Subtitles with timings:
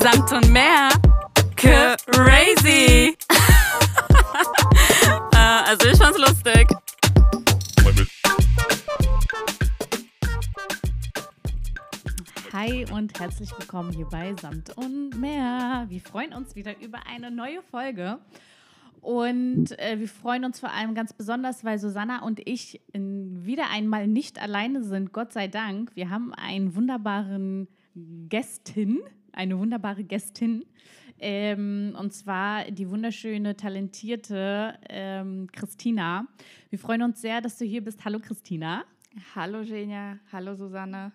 [0.00, 0.88] Samt und mehr.
[1.56, 3.16] Crazy.
[5.32, 6.68] äh, also ich fand's lustig.
[12.52, 15.86] Hi und herzlich willkommen hier bei Samt und mehr.
[15.88, 18.18] Wir freuen uns wieder über eine neue Folge.
[19.00, 23.70] Und äh, wir freuen uns vor allem ganz besonders, weil Susanna und ich in, wieder
[23.70, 25.94] einmal nicht alleine sind, Gott sei Dank.
[25.94, 27.68] Wir haben einen wunderbaren
[28.28, 29.00] Gästin,
[29.32, 30.64] eine wunderbare Gästin.
[31.18, 36.26] Ähm, und zwar die wunderschöne, talentierte ähm, Christina.
[36.68, 38.04] Wir freuen uns sehr, dass du hier bist.
[38.04, 38.84] Hallo Christina.
[39.34, 41.10] Hallo Genia, hallo Susanne.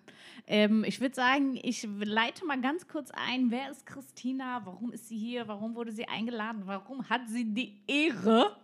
[0.48, 3.52] Ähm, ich würde sagen, ich leite mal ganz kurz ein.
[3.52, 4.60] Wer ist Christina?
[4.64, 5.46] Warum ist sie hier?
[5.46, 6.62] Warum wurde sie eingeladen?
[6.64, 8.56] Warum hat sie die Ehre,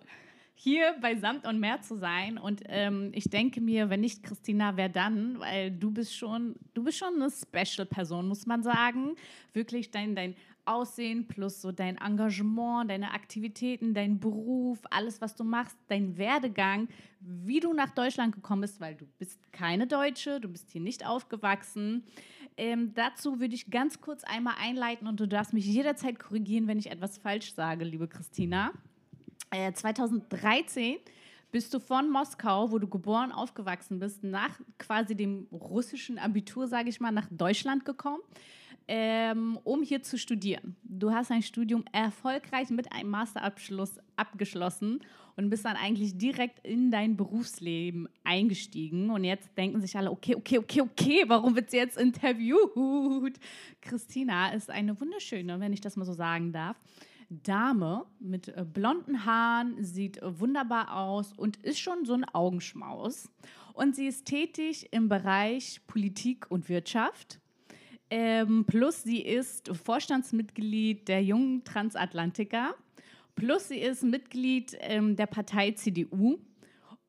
[0.60, 2.36] hier bei Samt und Meer zu sein?
[2.36, 5.38] Und ähm, ich denke mir, wenn nicht Christina, wer dann?
[5.38, 9.14] Weil du bist schon, du bist schon eine Special-Person, muss man sagen.
[9.52, 10.34] Wirklich dein, dein
[10.64, 16.88] Aussehen plus so dein Engagement, deine Aktivitäten, dein Beruf, alles, was du machst, dein Werdegang,
[17.20, 21.06] wie du nach Deutschland gekommen bist, weil du bist keine Deutsche, du bist hier nicht
[21.06, 22.04] aufgewachsen.
[22.56, 26.78] Ähm, dazu würde ich ganz kurz einmal einleiten und du darfst mich jederzeit korrigieren, wenn
[26.78, 28.72] ich etwas falsch sage, liebe Christina.
[29.50, 30.96] Äh, 2013
[31.50, 36.90] bist du von Moskau, wo du geboren, aufgewachsen bist, nach quasi dem russischen Abitur, sage
[36.90, 38.22] ich mal, nach Deutschland gekommen
[38.88, 40.74] ähm, um hier zu studieren.
[40.82, 45.00] Du hast ein Studium erfolgreich mit einem Masterabschluss abgeschlossen
[45.36, 49.10] und bist dann eigentlich direkt in dein Berufsleben eingestiegen.
[49.10, 53.38] Und jetzt denken sich alle, okay, okay, okay, okay, warum wird sie jetzt interviewt?
[53.82, 56.76] Christina ist eine wunderschöne, wenn ich das mal so sagen darf.
[57.28, 63.30] Dame mit äh, blonden Haaren, sieht wunderbar aus und ist schon so ein Augenschmaus.
[63.74, 67.40] Und sie ist tätig im Bereich Politik und Wirtschaft
[68.10, 72.74] ähm, plus sie ist Vorstandsmitglied der Jungen Transatlantiker.
[73.34, 76.38] Plus sie ist Mitglied ähm, der Partei CDU.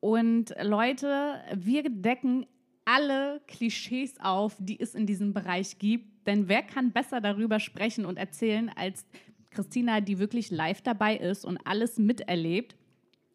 [0.00, 2.46] Und Leute, wir decken
[2.84, 6.26] alle Klischees auf, die es in diesem Bereich gibt.
[6.26, 9.06] Denn wer kann besser darüber sprechen und erzählen als
[9.50, 12.76] Christina, die wirklich live dabei ist und alles miterlebt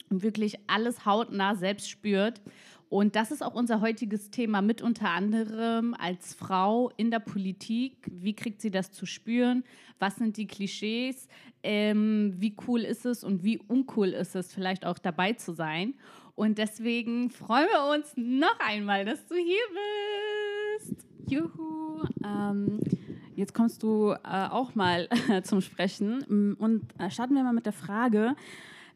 [0.09, 2.41] und wirklich alles hautnah selbst spürt.
[2.89, 7.97] Und das ist auch unser heutiges Thema mit unter anderem als Frau in der Politik.
[8.09, 9.63] Wie kriegt sie das zu spüren?
[9.99, 11.27] Was sind die Klischees?
[11.63, 15.95] Ähm, wie cool ist es und wie uncool ist es, vielleicht auch dabei zu sein?
[16.35, 19.57] Und deswegen freuen wir uns noch einmal, dass du hier
[20.77, 21.05] bist.
[21.27, 22.03] Juhu.
[22.23, 22.79] Ähm,
[23.35, 25.09] jetzt kommst du äh, auch mal
[25.43, 26.55] zum Sprechen.
[26.55, 28.35] Und äh, starten wir mal mit der Frage,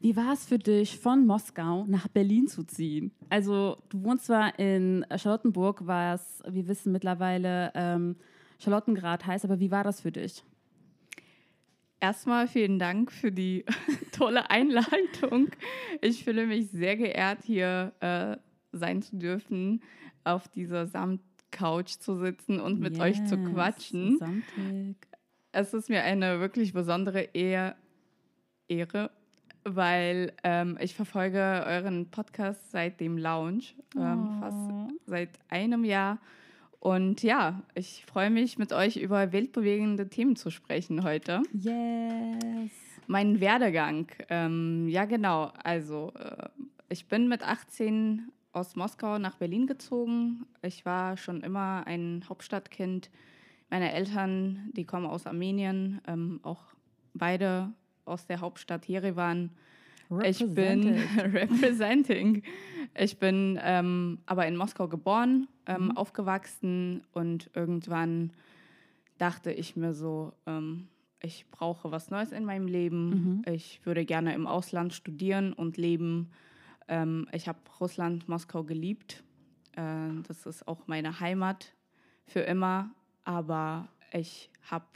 [0.00, 3.12] wie war es für dich, von Moskau nach Berlin zu ziehen?
[3.28, 8.16] Also, du wohnst zwar in Charlottenburg, was wir wissen mittlerweile ähm,
[8.58, 10.42] Charlottengrad heißt, aber wie war das für dich?
[12.00, 13.66] Erstmal vielen Dank für die
[14.12, 15.50] tolle Einleitung.
[16.00, 18.38] Ich fühle mich sehr geehrt, hier äh,
[18.72, 19.82] sein zu dürfen,
[20.24, 20.86] auf dieser
[21.50, 24.18] Samtcouch zu sitzen und mit yes, euch zu quatschen.
[24.18, 24.96] Samtig.
[25.52, 27.76] Es ist mir eine wirklich besondere Ehr
[28.68, 29.10] Ehre
[29.62, 34.40] weil ähm, ich verfolge euren Podcast seit dem Lounge, ähm, oh.
[34.40, 34.70] fast
[35.04, 36.18] seit einem Jahr.
[36.78, 41.42] Und ja, ich freue mich, mit euch über weltbewegende Themen zu sprechen heute.
[41.52, 42.70] Yes.
[43.06, 44.06] Mein Werdegang.
[44.30, 45.52] Ähm, ja, genau.
[45.62, 46.48] Also, äh,
[46.88, 50.46] ich bin mit 18 aus Moskau nach Berlin gezogen.
[50.62, 53.10] Ich war schon immer ein Hauptstadtkind.
[53.68, 56.64] Meine Eltern, die kommen aus Armenien, ähm, auch
[57.14, 57.72] beide
[58.04, 59.50] aus der Hauptstadt Jerewan.
[60.24, 62.42] Ich bin representing.
[62.98, 65.96] Ich bin ähm, aber in Moskau geboren, ähm, mhm.
[65.96, 68.32] aufgewachsen und irgendwann
[69.18, 70.88] dachte ich mir so, ähm,
[71.22, 73.08] ich brauche was Neues in meinem Leben.
[73.08, 73.42] Mhm.
[73.52, 76.30] Ich würde gerne im Ausland studieren und leben.
[76.90, 79.22] Ähm, ich habe Russland, Moskau geliebt.
[79.76, 81.72] Äh, das ist auch meine Heimat
[82.26, 82.90] für immer.
[83.24, 84.86] Aber ich habe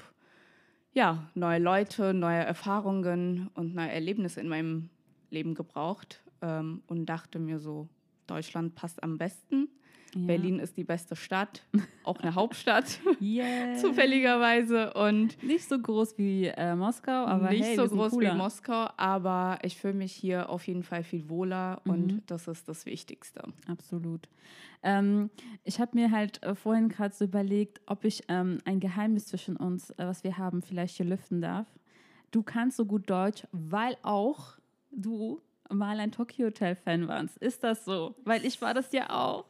[0.92, 4.90] ja, neue Leute, neue Erfahrungen und neue Erlebnisse in meinem
[5.30, 7.88] Leben gebraucht ähm, und dachte mir so,
[8.26, 9.68] Deutschland passt am besten.
[10.14, 10.26] Ja.
[10.26, 11.62] Berlin ist die beste Stadt,
[12.04, 13.74] auch eine Hauptstadt, yeah.
[13.74, 14.92] zufälligerweise.
[14.94, 18.34] Und nicht so groß wie äh, Moskau, aber nicht hey, so groß cooler.
[18.34, 21.92] wie Moskau, aber ich fühle mich hier auf jeden Fall viel wohler mhm.
[21.92, 23.42] und das ist das Wichtigste.
[23.66, 24.28] Absolut.
[24.84, 25.30] Ähm,
[25.64, 29.56] ich habe mir halt äh, vorhin gerade so überlegt, ob ich ähm, ein Geheimnis zwischen
[29.56, 31.66] uns, äh, was wir haben, vielleicht hier lüften darf.
[32.30, 34.58] Du kannst so gut Deutsch, weil auch
[34.92, 35.40] du
[35.70, 37.38] mal ein Tokyo Hotel Fan warst.
[37.38, 38.14] Ist das so?
[38.24, 39.46] Weil ich war das ja auch.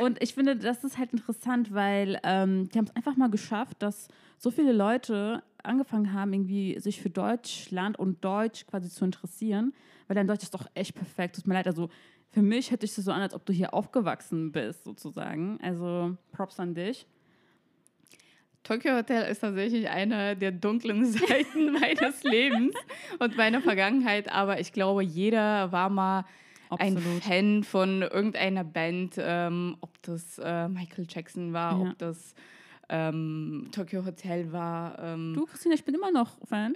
[0.00, 3.76] Und ich finde, das ist halt interessant, weil ähm, die haben es einfach mal geschafft,
[3.80, 4.08] dass
[4.38, 9.72] so viele Leute angefangen haben, irgendwie sich für Deutschland und Deutsch quasi zu interessieren,
[10.08, 11.36] weil dein Deutsch ist doch echt perfekt.
[11.36, 11.90] Tut mir leid, also
[12.30, 15.58] für mich hätte ich es so an, als ob du hier aufgewachsen bist, sozusagen.
[15.62, 17.06] Also Props an dich.
[18.62, 22.74] Tokyo Hotel ist tatsächlich eine der dunklen Seiten meines Lebens
[23.18, 26.24] und meiner Vergangenheit, aber ich glaube, jeder war mal
[26.78, 27.22] ein Absolut.
[27.24, 31.90] Fan von irgendeiner Band, ähm, ob das äh, Michael Jackson war, Ja.
[31.90, 32.34] ob das
[32.92, 34.98] ähm, Tokyo Hotel war.
[35.00, 36.74] Ähm, Du, Christina, ich bin immer noch Fan.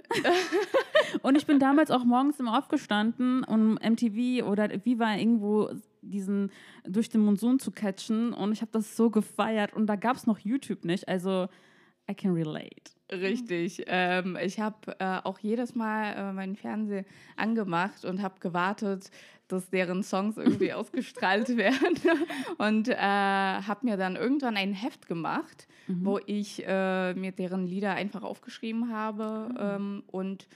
[1.21, 5.69] und ich bin damals auch morgens immer aufgestanden, um MTV oder Viva irgendwo
[6.01, 6.51] diesen
[6.87, 8.31] durch den Monsun zu catchen.
[8.33, 9.73] Und ich habe das so gefeiert.
[9.73, 11.07] Und da gab es noch YouTube nicht.
[11.07, 11.47] Also,
[12.09, 12.91] I can relate.
[13.11, 13.83] Richtig.
[13.87, 17.05] Ähm, ich habe äh, auch jedes Mal äh, meinen Fernseher
[17.35, 19.11] angemacht und habe gewartet,
[19.47, 21.99] dass deren Songs irgendwie ausgestrahlt werden.
[22.57, 27.93] Und äh, habe mir dann irgendwann ein Heft gemacht, wo ich äh, mir deren Lieder
[27.93, 30.47] einfach aufgeschrieben habe ähm, und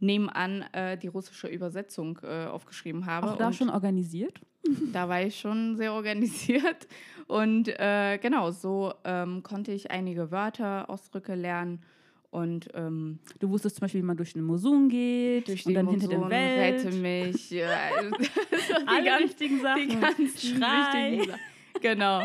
[0.00, 3.32] nebenan äh, die russische Übersetzung äh, aufgeschrieben habe.
[3.32, 4.40] Auch da schon organisiert.
[4.92, 6.86] da war ich schon sehr organisiert.
[7.26, 11.82] Und äh, genau, so ähm, konnte ich einige Wörter, Ausdrücke lernen.
[12.30, 15.74] Und ähm, Du wusstest zum Beispiel, wie man durch den Monsun geht durch und die
[15.74, 16.84] dann hinter dem Monsun, Welt.
[16.84, 17.50] Rette mich.
[17.50, 17.68] Ja,
[17.98, 19.88] also, die Alle ganz- richtigen Sachen.
[19.88, 21.10] Die ganzen Schrei.
[21.12, 21.40] wichtigen Sachen.
[21.80, 22.20] Genau.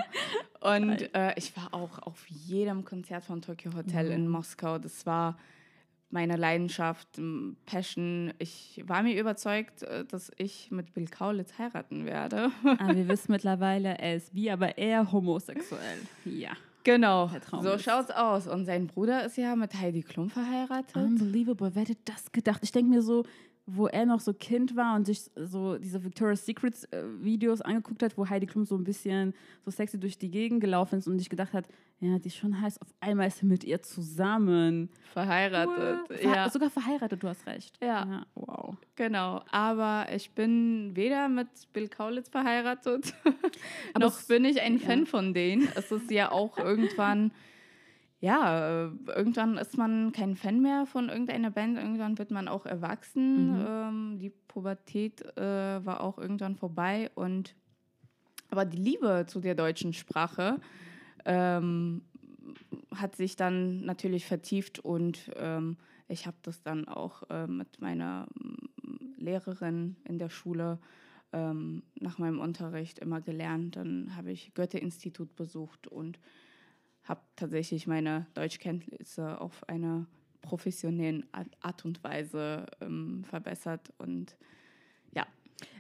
[0.61, 4.77] Und äh, ich war auch auf jedem Konzert von Tokyo Hotel in Moskau.
[4.79, 5.37] Das war
[6.13, 7.19] meine Leidenschaft,
[7.65, 8.33] Passion.
[8.37, 12.51] Ich war mir überzeugt, äh, dass ich mit Bill Kaulitz heiraten werde.
[12.79, 15.97] Ah, wir wissen mittlerweile, er ist bi, aber eher homosexuell.
[16.25, 16.51] Ja.
[16.85, 17.29] Genau,
[17.61, 18.45] so ist- schaut's aus.
[18.47, 20.95] Und sein Bruder ist ja mit Heidi Klum verheiratet.
[20.95, 21.71] Unbelievable.
[21.73, 22.59] Wer hätte das gedacht?
[22.61, 23.23] Ich denke mir so,
[23.65, 28.03] wo er noch so Kind war und sich so diese Victoria's Secrets äh, Videos angeguckt
[28.03, 29.33] hat, wo Heidi Klum so ein bisschen
[29.63, 31.67] so sexy durch die Gegend gelaufen ist und sich gedacht hat,
[32.01, 34.89] ja, die ist schon heiß, auf einmal ist er mit ihr zusammen.
[35.13, 36.07] verheiratet.
[36.07, 37.77] Ver Ja, Sogar verheiratet, du hast recht.
[37.81, 38.25] Ja.
[38.35, 38.75] wow.
[38.95, 39.41] genau.
[39.49, 43.13] Aber ich bin weder mit Bill Kaulitz verheiratet,
[43.93, 44.85] Aber noch bin ich ein ja.
[44.85, 45.69] Fan von denen.
[45.75, 47.31] Es ist ja auch irgendwann,
[48.23, 51.77] ja, äh, irgendwann ist man kein Fan mehr von irgendeiner Band.
[51.77, 53.57] Irgendwann wird man auch erwachsen.
[53.59, 53.65] Mhm.
[53.67, 57.53] Ähm, die Pubertät äh, war auch irgendwann vorbei und
[58.49, 60.61] aber die Liebe zu der deutschen Sprache
[61.25, 62.03] ähm,
[62.95, 65.75] hat sich dann natürlich vertieft und ähm,
[66.07, 70.79] ich habe das dann auch äh, mit meiner mm, Lehrerin in der Schule
[71.33, 73.75] ähm, nach meinem Unterricht immer gelernt.
[73.75, 76.19] Dann habe ich Goethe-Institut besucht und
[77.03, 80.05] habe tatsächlich meine Deutschkenntnisse auf eine
[80.41, 84.35] professionelle Art- Art und Weise ähm, verbessert und
[85.13, 85.25] ja,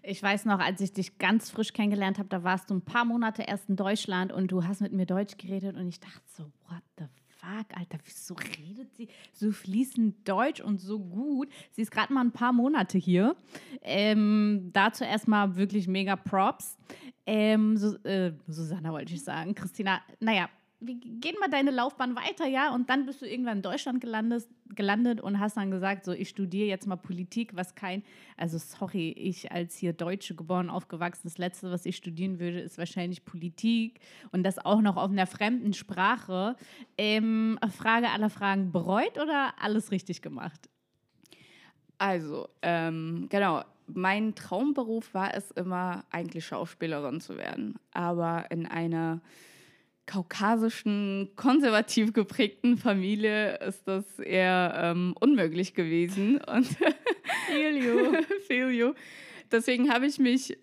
[0.03, 3.03] Ich weiß noch, als ich dich ganz frisch kennengelernt habe, da warst du ein paar
[3.05, 6.43] Monate erst in Deutschland und du hast mit mir Deutsch geredet und ich dachte so,
[6.69, 11.49] what the fuck, Alter, wieso redet sie so fließend Deutsch und so gut?
[11.71, 13.35] Sie ist gerade mal ein paar Monate hier.
[13.81, 16.77] Ähm, dazu erstmal wirklich mega Props.
[17.25, 20.47] Ähm, Sus- äh, Susanna wollte ich sagen, Christina, naja,
[20.85, 24.47] wir gehen mal deine Laufbahn weiter, ja, und dann bist du irgendwann in Deutschland gelandet,
[24.69, 28.03] gelandet und hast dann gesagt, so, ich studiere jetzt mal Politik, was kein,
[28.37, 32.77] also sorry, ich als hier Deutsche geboren, aufgewachsen, das Letzte, was ich studieren würde, ist
[32.77, 33.99] wahrscheinlich Politik
[34.31, 36.55] und das auch noch auf einer fremden Sprache.
[36.97, 40.69] Ähm, Frage aller Fragen, bereut oder alles richtig gemacht?
[41.97, 47.75] Also, ähm, genau, mein Traumberuf war es immer, eigentlich Schauspielerin zu werden.
[47.91, 49.21] Aber in einer
[50.05, 56.41] kaukasischen, konservativ geprägten Familie ist das eher ähm, unmöglich gewesen.
[56.41, 56.67] Und
[58.47, 58.93] feel you.
[59.51, 60.57] Deswegen habe ich mich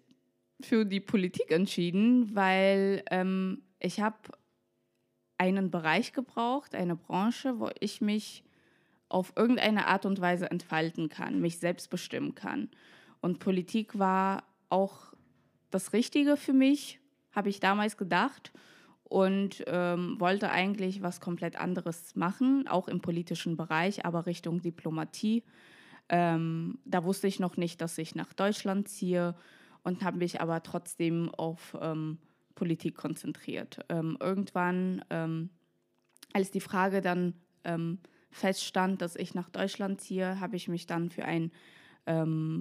[0.61, 4.17] für die Politik entschieden, weil ähm, ich habe
[5.39, 8.45] einen Bereich gebraucht, eine Branche, wo ich mich
[9.09, 12.69] auf irgendeine Art und Weise entfalten kann, mich selbst bestimmen kann.
[13.21, 15.15] Und Politik war auch
[15.71, 17.01] das Richtige für mich,
[17.33, 18.53] habe ich damals gedacht
[19.11, 25.43] und ähm, wollte eigentlich was komplett anderes machen, auch im politischen Bereich, aber Richtung Diplomatie.
[26.09, 29.35] Ähm, da wusste ich noch nicht, dass ich nach Deutschland ziehe
[29.83, 32.19] und habe mich aber trotzdem auf ähm,
[32.55, 33.81] Politik konzentriert.
[33.89, 35.51] Ähm, irgendwann, ähm,
[36.33, 37.99] als die Frage dann ähm,
[38.31, 41.51] feststand, dass ich nach Deutschland ziehe, habe ich mich dann für einen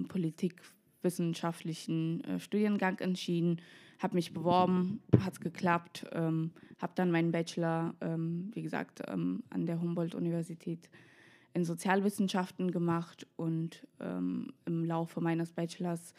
[0.08, 3.62] politikwissenschaftlichen äh, Studiengang entschieden,
[4.00, 9.42] habe mich beworben, hat es geklappt, ähm, habe dann meinen Bachelor, ähm, wie gesagt, ähm,
[9.50, 10.88] an der Humboldt-Universität
[11.52, 16.14] in Sozialwissenschaften gemacht und ähm, im Laufe meines Bachelors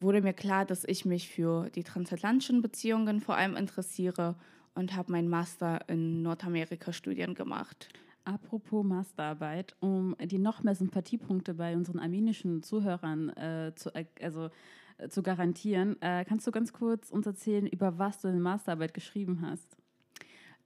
[0.00, 4.36] wurde mir klar, dass ich mich für die transatlantischen Beziehungen vor allem interessiere
[4.74, 7.88] und habe meinen Master in Nordamerika-Studien gemacht.
[8.24, 13.90] Apropos Masterarbeit, um die noch mehr Sympathiepunkte bei unseren armenischen Zuhörern äh, zu,
[14.22, 14.50] also,
[15.08, 19.40] zu garantieren, äh, kannst du ganz kurz uns erzählen, über was du deine Masterarbeit geschrieben
[19.42, 19.76] hast?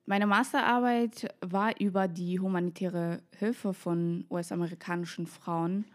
[0.07, 5.87] Meine Masterarbeit war über die humanitäre Hilfe von US-amerikanischen Frauen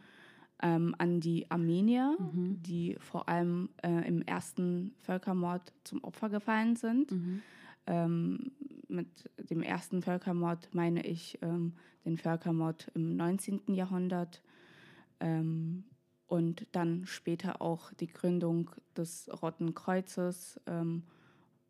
[0.64, 2.62] ähm, an die Armenier, mhm.
[2.64, 7.12] die vor allem äh, im ersten Völkermord zum Opfer gefallen sind.
[7.12, 7.42] Mhm.
[7.86, 8.52] Ähm,
[8.88, 13.62] mit dem ersten Völkermord meine ich ähm, den Völkermord im 19.
[13.68, 14.42] Jahrhundert
[15.20, 15.84] ähm,
[16.30, 20.60] und dann später auch die Gründung des Roten Kreuzes.
[20.68, 21.04] Ähm,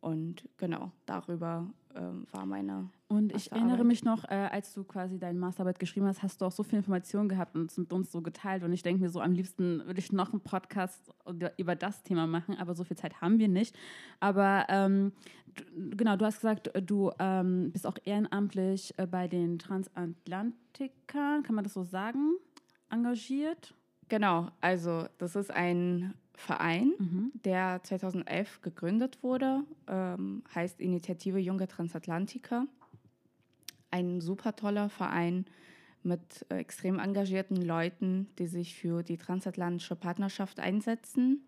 [0.02, 2.90] und genau, darüber ähm, war meine.
[3.08, 6.46] Und ich erinnere mich noch, äh, als du quasi deine Masterarbeit geschrieben hast, hast du
[6.46, 8.64] auch so viel Informationen gehabt und es mit uns so geteilt.
[8.64, 11.12] Und ich denke mir so, am liebsten würde ich noch einen Podcast
[11.58, 13.76] über das Thema machen, aber so viel Zeit haben wir nicht.
[14.20, 15.14] Aber ähm,
[15.56, 21.56] du, genau, du hast gesagt, du ähm, bist auch ehrenamtlich äh, bei den Transatlantikern, kann
[21.56, 22.36] man das so sagen,
[22.90, 23.74] engagiert?
[24.10, 27.32] Genau, also das ist ein Verein, mhm.
[27.46, 32.66] der 2011 gegründet wurde, ähm, heißt Initiative Junge Transatlantiker.
[33.92, 35.46] Ein super toller Verein
[36.02, 41.46] mit äh, extrem engagierten Leuten, die sich für die transatlantische Partnerschaft einsetzen.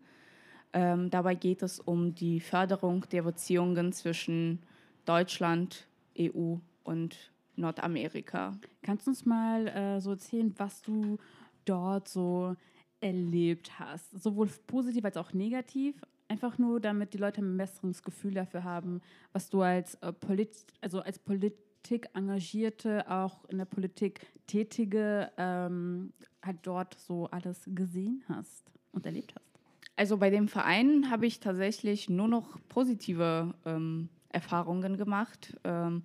[0.74, 4.60] Ähm, dabei geht es um die Förderung der Beziehungen zwischen
[5.06, 5.88] Deutschland,
[6.20, 8.58] EU und Nordamerika.
[8.82, 11.18] Kannst du uns mal äh, so erzählen, was du
[11.66, 12.56] dort so
[13.00, 15.96] erlebt hast, sowohl positiv als auch negativ,
[16.28, 19.02] einfach nur, damit die Leute ein besseres Gefühl dafür haben,
[19.34, 26.14] was du als äh, Polit also als Politik engagierte, auch in der Politik tätige, ähm,
[26.42, 29.52] halt dort so alles gesehen hast und erlebt hast.
[29.96, 35.58] Also bei dem Verein habe ich tatsächlich nur noch positive ähm, Erfahrungen gemacht.
[35.64, 36.04] Ähm,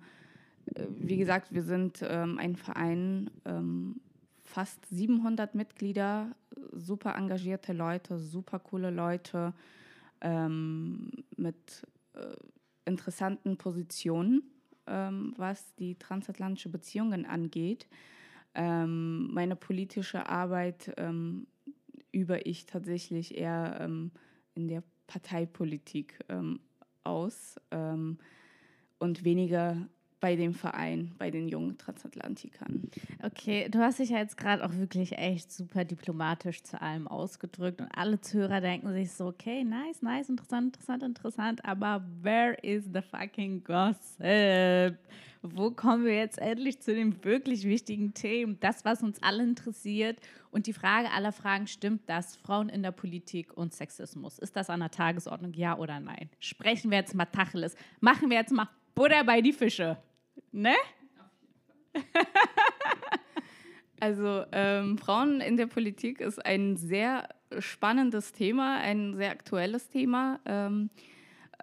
[0.75, 4.01] äh, wie gesagt, wir sind ähm, ein Verein, ähm,
[4.57, 6.35] fast 700 Mitglieder,
[6.71, 9.53] super engagierte Leute, super coole Leute
[10.19, 12.35] ähm, mit äh,
[12.83, 14.41] interessanten Positionen,
[14.87, 17.87] ähm, was die transatlantischen Beziehungen angeht.
[18.55, 21.45] Ähm, meine politische Arbeit ähm,
[22.11, 24.09] übe ich tatsächlich eher ähm,
[24.55, 26.61] in der Parteipolitik ähm,
[27.03, 27.57] aus
[28.99, 29.87] und weniger
[30.19, 32.89] bei dem Verein, bei den jungen Transatlantikern.
[33.23, 37.81] Okay, du hast dich ja jetzt gerade auch wirklich echt super diplomatisch zu allem ausgedrückt
[37.81, 42.85] und alle Zuhörer denken sich so, okay, nice, nice, interessant, interessant, interessant, aber where is
[42.93, 44.97] the fucking gossip?
[45.43, 48.57] Wo kommen wir jetzt endlich zu den wirklich wichtigen Themen?
[48.59, 50.19] Das, was uns alle interessiert
[50.49, 52.35] und die Frage aller Fragen, stimmt das?
[52.35, 54.39] Frauen in der Politik und Sexismus.
[54.39, 56.29] Ist das an der Tagesordnung, ja oder nein?
[56.39, 57.75] Sprechen wir jetzt mal Tacheles.
[57.99, 59.95] Machen wir jetzt mal Butter bei die Fische.
[60.51, 60.73] Ne?
[63.99, 70.39] also ähm, Frauen in der Politik ist ein sehr spannendes Thema, ein sehr aktuelles Thema.
[70.45, 70.89] Ähm,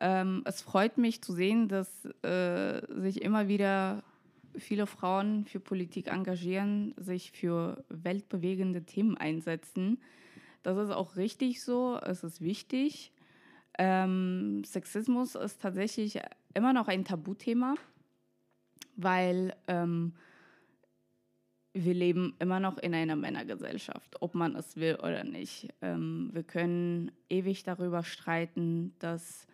[0.00, 4.04] ähm, es freut mich zu sehen, dass äh, sich immer wieder
[4.56, 10.00] viele Frauen für Politik engagieren, sich für weltbewegende Themen einsetzen.
[10.62, 13.10] Das ist auch richtig so, es ist wichtig.
[13.76, 16.20] Ähm, Sexismus ist tatsächlich
[16.54, 17.74] immer noch ein Tabuthema,
[18.96, 20.14] weil ähm,
[21.74, 25.68] wir leben immer noch in einer Männergesellschaft, ob man es will oder nicht.
[25.82, 29.46] Ähm, wir können ewig darüber streiten, dass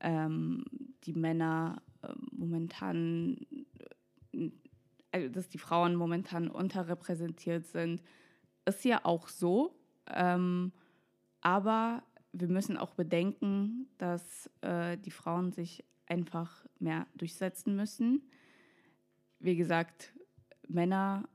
[0.00, 0.64] ähm,
[1.04, 3.38] die Männer äh, momentan,
[5.10, 8.00] äh, dass die Frauen momentan unterrepräsentiert sind.
[8.64, 9.74] Ist ja auch so,
[10.08, 10.72] ähm,
[11.40, 18.22] aber wir müssen auch bedenken, dass äh, die Frauen sich einfach mehr durchsetzen müssen.
[19.38, 20.12] Wie gesagt,
[20.68, 21.28] Männer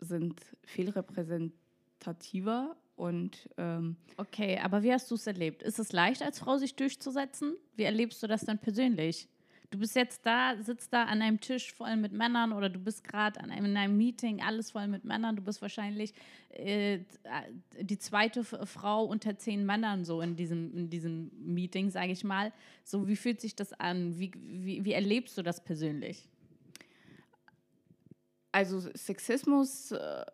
[0.00, 5.62] sind viel repräsentativer und ähm okay, aber wie hast du es erlebt?
[5.62, 7.56] Ist es leicht als Frau sich durchzusetzen?
[7.76, 9.28] Wie erlebst du das dann persönlich?
[9.70, 13.04] Du bist jetzt da, sitzt da an einem Tisch voll mit Männern oder du bist
[13.04, 15.36] gerade in einem Meeting, alles voll mit Männern.
[15.36, 16.14] Du bist wahrscheinlich
[16.48, 17.00] äh,
[17.78, 22.50] die zweite Frau unter zehn Männern so in diesem, in diesem Meeting, sage ich mal.
[22.82, 24.18] So, wie fühlt sich das an?
[24.18, 26.26] Wie, wie, wie erlebst du das persönlich?
[28.52, 30.24] Also Sexismus äh,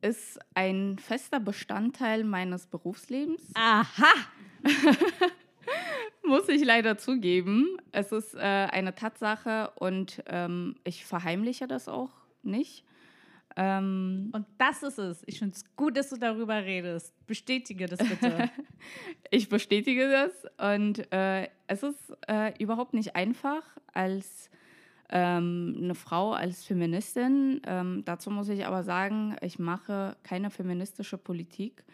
[0.00, 3.42] ist ein fester Bestandteil meines Berufslebens.
[3.54, 4.12] Aha!
[6.26, 7.76] Muss ich leider zugeben.
[7.92, 12.10] Es ist äh, eine Tatsache und ähm, ich verheimliche das auch
[12.42, 12.84] nicht.
[13.56, 15.22] Ähm, Und das ist es.
[15.26, 17.14] Ich finde es gut, dass du darüber redest.
[17.26, 18.50] Bestätige das bitte.
[19.30, 23.62] ich bestätige das und äh, es ist äh, überhaupt nicht einfach
[23.94, 24.50] als
[25.08, 27.62] ähm, eine Frau, als Feministin.
[27.66, 31.84] Ähm, dazu muss ich aber sagen, ich mache keine feministische Politik.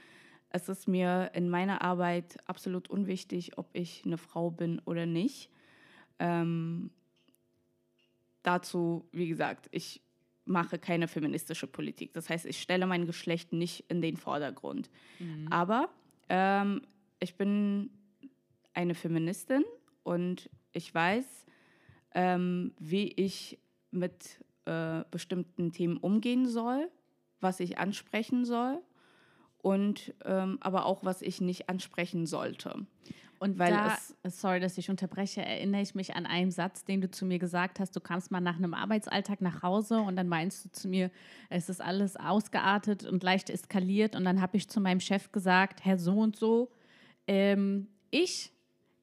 [0.55, 5.49] Es ist mir in meiner Arbeit absolut unwichtig, ob ich eine Frau bin oder nicht.
[6.19, 6.91] Ähm,
[8.43, 10.03] dazu, wie gesagt, ich
[10.45, 12.13] mache keine feministische Politik.
[12.13, 14.91] Das heißt, ich stelle mein Geschlecht nicht in den Vordergrund.
[15.51, 15.89] Aber
[16.29, 16.83] ähm,
[17.19, 17.89] ich bin
[18.75, 19.65] eine Feministin
[20.03, 21.47] und ich weiß,
[22.15, 23.59] ähm, wie ich
[23.91, 26.91] mit äh, bestimmten Themen umgehen soll,
[27.41, 28.83] was ich ansprechen soll
[29.63, 32.87] und ähm, aber auch, was ich nicht ansprechen sollte.
[33.39, 37.01] Und Weil da, es- sorry, dass ich unterbreche, erinnere ich mich an einen Satz, den
[37.01, 37.95] du zu mir gesagt hast.
[37.97, 41.11] Du kamst mal nach einem Arbeitsalltag nach Hause und dann meinst du zu mir,
[41.49, 44.15] es ist alles ausgeartet und leicht eskaliert.
[44.15, 46.71] Und dann habe ich zu meinem Chef gesagt, Herr so und so,
[47.27, 48.53] ähm, ich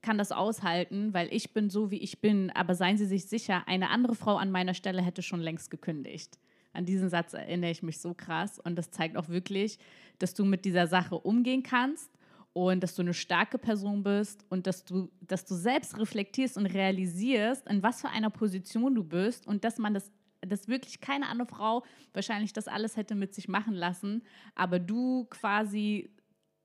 [0.01, 2.49] kann das aushalten, weil ich bin so, wie ich bin.
[2.51, 6.39] Aber seien Sie sich sicher, eine andere Frau an meiner Stelle hätte schon längst gekündigt.
[6.73, 8.59] An diesen Satz erinnere ich mich so krass.
[8.59, 9.79] Und das zeigt auch wirklich,
[10.19, 12.11] dass du mit dieser Sache umgehen kannst
[12.53, 16.65] und dass du eine starke Person bist und dass du, dass du selbst reflektierst und
[16.65, 20.11] realisierst, in was für einer Position du bist und dass man das,
[20.41, 21.83] dass wirklich keine andere Frau
[22.13, 24.23] wahrscheinlich das alles hätte mit sich machen lassen,
[24.55, 26.09] aber du quasi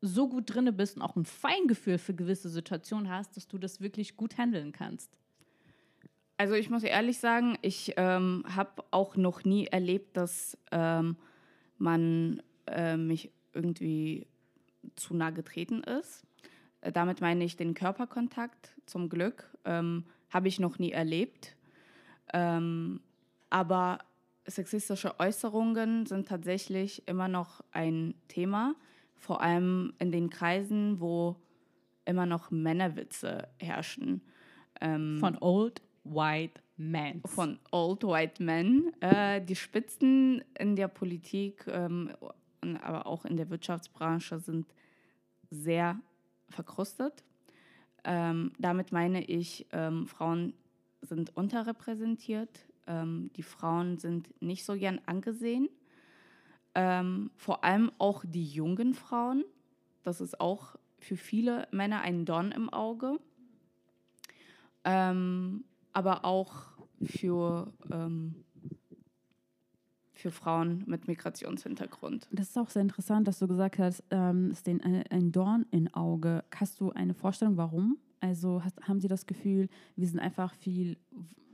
[0.00, 3.80] so gut drinne bist und auch ein Feingefühl für gewisse Situationen hast, dass du das
[3.80, 5.10] wirklich gut handeln kannst.
[6.36, 11.16] Also ich muss ehrlich sagen, ich ähm, habe auch noch nie erlebt, dass ähm,
[11.78, 14.26] man äh, mich irgendwie
[14.96, 16.24] zu nah getreten ist.
[16.80, 18.74] Äh, damit meine ich den Körperkontakt.
[18.86, 21.56] Zum Glück ähm, habe ich noch nie erlebt.
[22.32, 23.00] Ähm,
[23.50, 23.98] aber
[24.46, 28.74] sexistische Äußerungen sind tatsächlich immer noch ein Thema,
[29.14, 31.36] vor allem in den Kreisen, wo
[32.04, 34.20] immer noch Männerwitze herrschen.
[34.80, 37.22] Ähm, Von Old White Men.
[37.24, 38.92] von Old White Men.
[39.00, 42.12] Äh, die Spitzen in der Politik, ähm,
[42.82, 44.66] aber auch in der Wirtschaftsbranche sind
[45.50, 45.98] sehr
[46.48, 47.24] verkrustet.
[48.04, 50.54] Ähm, damit meine ich, ähm, Frauen
[51.00, 52.66] sind unterrepräsentiert.
[52.86, 55.68] Ähm, die Frauen sind nicht so gern angesehen.
[56.74, 59.44] Ähm, vor allem auch die jungen Frauen.
[60.02, 63.18] Das ist auch für viele Männer ein Dorn im Auge.
[64.84, 65.64] Ähm,
[65.94, 66.52] aber auch
[67.02, 68.34] für, ähm,
[70.12, 72.28] für Frauen mit Migrationshintergrund.
[72.32, 75.32] Das ist auch sehr interessant, dass du gesagt hast, ähm, es ist denen ein, ein
[75.32, 76.44] Dorn im Auge.
[76.54, 77.98] Hast du eine Vorstellung, warum?
[78.20, 80.96] Also hast, haben sie das Gefühl, wir sind einfach viel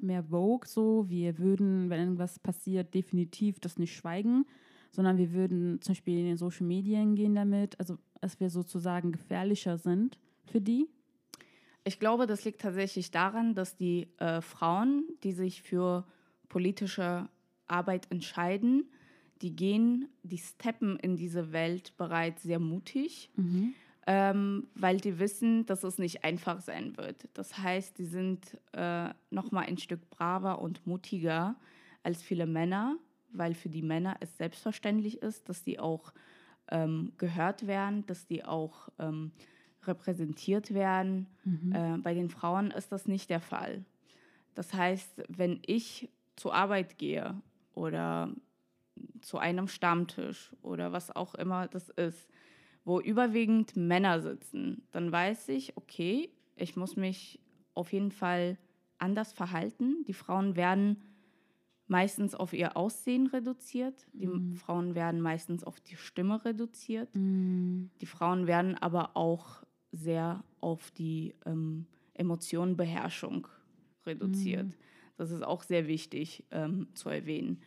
[0.01, 4.47] mehr Vogue so, wir würden, wenn irgendwas passiert, definitiv das nicht schweigen,
[4.91, 9.13] sondern wir würden zum Beispiel in den Social Medien gehen damit, also dass wir sozusagen
[9.13, 10.89] gefährlicher sind für die?
[11.85, 16.05] Ich glaube, das liegt tatsächlich daran, dass die äh, Frauen, die sich für
[16.49, 17.29] politische
[17.67, 18.91] Arbeit entscheiden,
[19.41, 23.31] die gehen, die steppen in diese Welt bereits sehr mutig,
[24.07, 27.29] ähm, weil die wissen, dass es nicht einfach sein wird.
[27.33, 31.57] Das heißt, die sind äh, noch mal ein Stück braver und mutiger
[32.03, 32.97] als viele Männer,
[33.33, 36.13] weil für die Männer es selbstverständlich ist, dass die auch
[36.71, 39.33] ähm, gehört werden, dass die auch ähm,
[39.87, 41.27] repräsentiert werden.
[41.75, 43.85] Äh, bei den Frauen ist das nicht der Fall.
[44.55, 47.41] Das heißt, wenn ich zur Arbeit gehe
[47.75, 48.31] oder
[49.21, 52.29] zu einem Stammtisch oder was auch immer das ist,
[52.85, 57.41] wo überwiegend Männer sitzen, dann weiß ich, okay, ich muss mich
[57.75, 58.59] auf jeden Fall
[58.99, 60.05] anders verhalten.
[60.07, 61.03] Die Frauen werden
[61.87, 68.47] meistens auf ihr Aussehen reduziert, die Frauen werden meistens auf die Stimme reduziert, die Frauen
[68.47, 73.49] werden aber auch sehr auf die ähm, Emotionenbeherrschung
[74.07, 74.77] reduziert.
[75.17, 77.61] Das ist auch sehr wichtig ähm, zu erwähnen.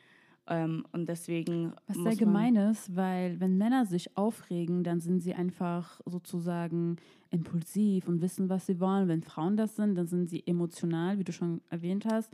[0.47, 5.33] Ähm, und deswegen Was sehr gemein ist, weil wenn Männer sich aufregen, dann sind sie
[5.33, 6.97] einfach sozusagen
[7.29, 9.07] impulsiv und wissen, was sie wollen.
[9.07, 12.31] Wenn Frauen das sind, dann sind sie emotional, wie du schon erwähnt hast.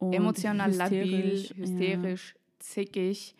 [0.00, 1.56] Emotional labil, hysterisch, ja.
[1.56, 3.34] hysterisch, zickig,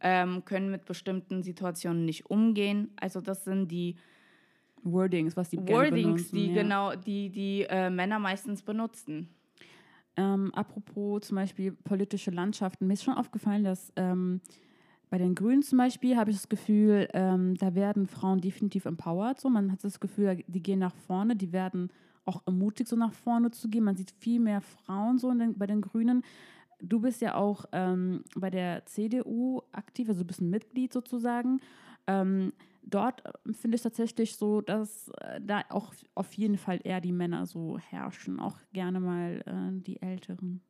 [0.00, 2.92] ähm, können mit bestimmten Situationen nicht umgehen.
[2.96, 3.96] Also das sind die
[4.82, 6.62] Wordings, was die Wordings, die ja.
[6.62, 9.28] genau die die äh, Männer meistens benutzen.
[10.16, 14.40] Ähm, apropos zum Beispiel politische Landschaften, mir ist schon aufgefallen, dass ähm,
[15.08, 19.40] bei den Grünen zum Beispiel habe ich das Gefühl, ähm, da werden Frauen definitiv empowered.
[19.40, 19.50] So.
[19.50, 21.90] Man hat das Gefühl, die gehen nach vorne, die werden
[22.24, 23.84] auch ermutigt, so nach vorne zu gehen.
[23.84, 26.22] Man sieht viel mehr Frauen so in den, bei den Grünen.
[26.80, 31.60] du bist ja auch ähm, bei der CDU aktiv, also du bist ein Mitglied sozusagen.
[32.82, 37.12] Dort äh, finde ich tatsächlich so, dass äh, da auch auf jeden Fall eher die
[37.12, 40.60] Männer so herrschen, auch gerne mal äh, die Älteren.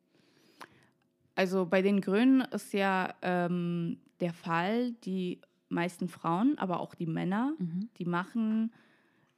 [1.35, 7.07] Also bei den Grünen ist ja ähm, der Fall, die meisten Frauen, aber auch die
[7.07, 7.89] Männer, Mhm.
[7.97, 8.73] die machen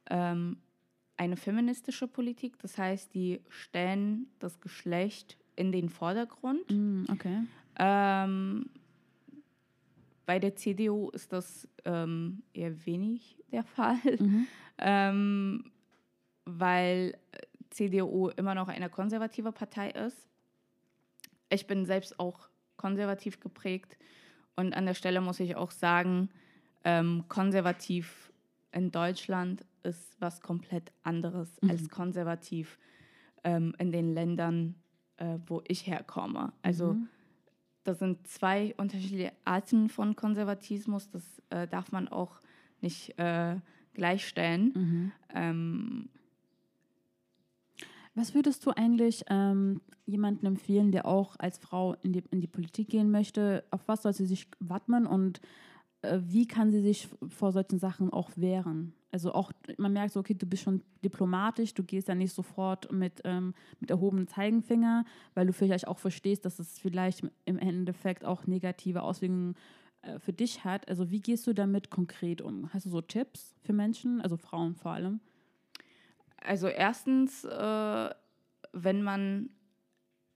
[0.09, 0.57] ähm,
[1.15, 2.57] eine feministische Politik.
[2.59, 6.69] Das heißt, die stellen das Geschlecht in den Vordergrund.
[6.71, 7.43] Mm, okay.
[7.77, 8.65] Ähm,
[10.25, 14.47] bei der CDU ist das ähm, eher wenig der Fall, Mhm.
[14.77, 15.71] ähm,
[16.45, 17.37] weil äh,
[17.69, 20.27] CDU immer noch eine konservative Partei ist.
[21.49, 23.97] Ich bin selbst auch konservativ geprägt
[24.55, 26.29] und an der Stelle muss ich auch sagen,
[26.83, 28.31] ähm, konservativ
[28.71, 31.69] in Deutschland ist was komplett anderes Mhm.
[31.69, 32.77] als konservativ
[33.43, 34.75] ähm, in den Ländern,
[35.17, 36.53] äh, wo ich herkomme.
[36.61, 37.09] Also Mhm.
[37.83, 41.09] Das sind zwei unterschiedliche Arten von Konservatismus.
[41.09, 42.41] Das äh, darf man auch
[42.81, 43.55] nicht äh,
[43.93, 44.73] gleichstellen.
[44.75, 45.11] Mhm.
[45.33, 46.09] Ähm,
[48.15, 52.47] Was würdest du eigentlich ähm, jemandem empfehlen, der auch als Frau in die, in die
[52.47, 53.63] Politik gehen möchte?
[53.71, 55.41] Auf was soll sie sich wappnen und
[56.03, 58.93] äh, wie kann sie sich vor solchen Sachen auch wehren?
[59.13, 62.91] Also auch, man merkt so, okay, du bist schon diplomatisch, du gehst ja nicht sofort
[62.91, 68.25] mit, ähm, mit erhobenem Zeigenfinger, weil du vielleicht auch verstehst, dass es vielleicht im Endeffekt
[68.25, 69.55] auch negative Auswirkungen
[70.01, 70.89] äh, für dich hat.
[70.89, 72.73] Also wie gehst du damit konkret um?
[72.73, 75.19] Hast du so Tipps für Menschen, also Frauen vor allem?
[76.43, 78.09] also erstens, äh,
[78.73, 79.49] wenn man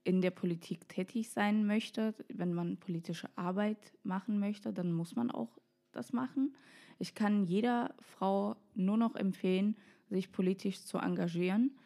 [0.04, 5.30] in der Politik tätig sein möchte, wenn man politische Arbeit machen möchte, dann muss man
[5.30, 5.58] auch
[5.98, 6.54] das machen.
[6.98, 9.76] Ich kann jeder Frau nur noch empfehlen,
[10.08, 11.76] sich politisch zu engagieren.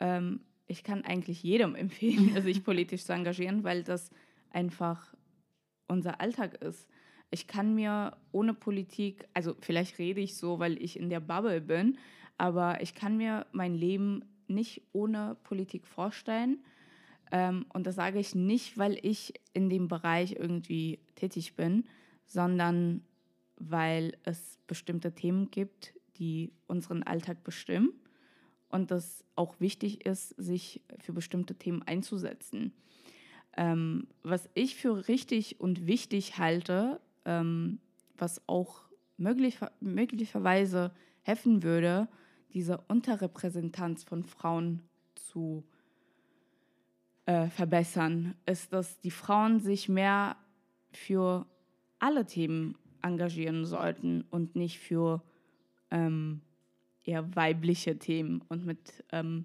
[0.00, 4.10] Ähm, ich kann eigentlich jedem empfehlen, sich politisch zu engagieren, weil das
[4.50, 5.14] einfach
[5.88, 6.88] unser Alltag ist.
[7.30, 11.60] Ich kann mir ohne Politik, also vielleicht rede ich so, weil ich in der Bubble
[11.60, 11.98] bin,
[12.38, 16.62] aber ich kann mir mein Leben nicht ohne Politik vorstellen.
[17.32, 21.84] Ähm, und das sage ich nicht, weil ich in dem Bereich irgendwie tätig bin,
[22.26, 23.02] sondern
[23.56, 27.92] weil es bestimmte Themen gibt, die unseren Alltag bestimmen
[28.68, 32.72] und das auch wichtig ist, sich für bestimmte Themen einzusetzen.
[33.56, 37.78] Ähm, was ich für richtig und wichtig halte, ähm,
[38.16, 38.82] was auch
[39.16, 42.08] möglich, möglicherweise helfen würde,
[42.52, 44.82] diese Unterrepräsentanz von Frauen
[45.14, 45.64] zu
[47.26, 50.36] äh, verbessern, ist, dass die Frauen sich mehr
[50.92, 51.46] für
[51.98, 55.22] alle Themen engagieren sollten und nicht für
[55.90, 56.40] ähm,
[57.04, 58.42] eher weibliche Themen.
[58.48, 59.44] Und mit ähm,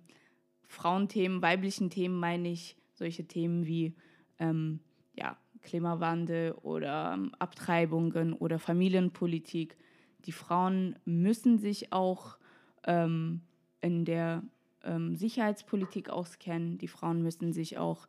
[0.68, 3.96] Frauenthemen, weiblichen Themen meine ich solche Themen wie
[4.40, 4.80] ähm,
[5.14, 9.78] ja, Klimawandel oder ähm, Abtreibungen oder Familienpolitik.
[10.26, 12.38] Die Frauen müssen sich auch
[12.86, 13.42] ähm,
[13.82, 14.44] in der
[14.84, 16.78] ähm, Sicherheitspolitik auskennen.
[16.78, 18.08] Die Frauen müssen sich auch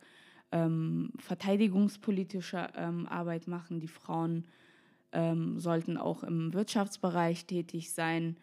[0.52, 3.78] verteidigungspolitische Arbeit machen.
[3.78, 4.48] Die Frauen
[5.12, 8.36] ähm, sollten auch im Wirtschaftsbereich tätig sein.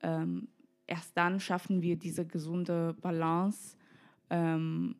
[0.00, 0.48] Ähm,
[0.86, 3.76] erst dann schaffen wir diese gesunde Balance
[4.30, 4.96] ähm,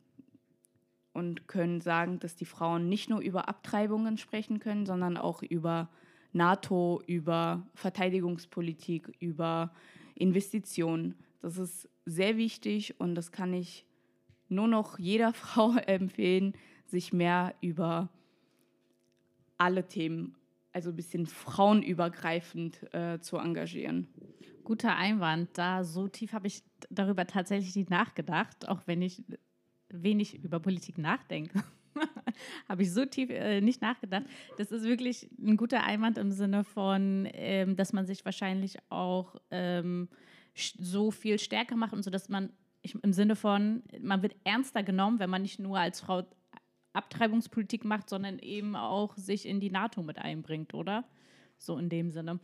[1.13, 5.89] und können sagen, dass die Frauen nicht nur über Abtreibungen sprechen können, sondern auch über
[6.33, 9.73] NATO, über Verteidigungspolitik, über
[10.15, 11.15] Investitionen.
[11.41, 13.87] Das ist sehr wichtig und das kann ich
[14.49, 16.55] nur noch jeder Frau empfehlen,
[16.87, 18.09] sich mehr über
[19.59, 20.38] alle Themen,
[20.73, 24.09] also ein bisschen frauenübergreifend äh, zu engagieren.
[24.65, 25.51] Guter Einwand.
[25.55, 29.25] Da so tief habe ich darüber tatsächlich nicht nachgedacht, auch wenn ich
[29.89, 31.63] wenig über Politik nachdenke.
[32.69, 34.25] habe ich so tief äh, nicht nachgedacht.
[34.59, 39.37] Das ist wirklich ein guter Einwand im Sinne von, ähm, dass man sich wahrscheinlich auch
[39.51, 40.09] ähm,
[40.55, 42.53] so viel stärker macht und so, dass man
[42.83, 46.23] ich, im Sinne von, man wird ernster genommen, wenn man nicht nur als Frau
[46.93, 51.05] Abtreibungspolitik macht, sondern eben auch sich in die NATO mit einbringt, oder?
[51.61, 52.39] So in dem Sinne.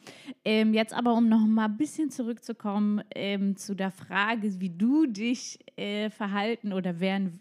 [0.45, 5.07] Ähm, jetzt aber, um noch mal ein bisschen zurückzukommen ähm, zu der Frage, wie du
[5.07, 7.39] dich äh, verhalten oder wehren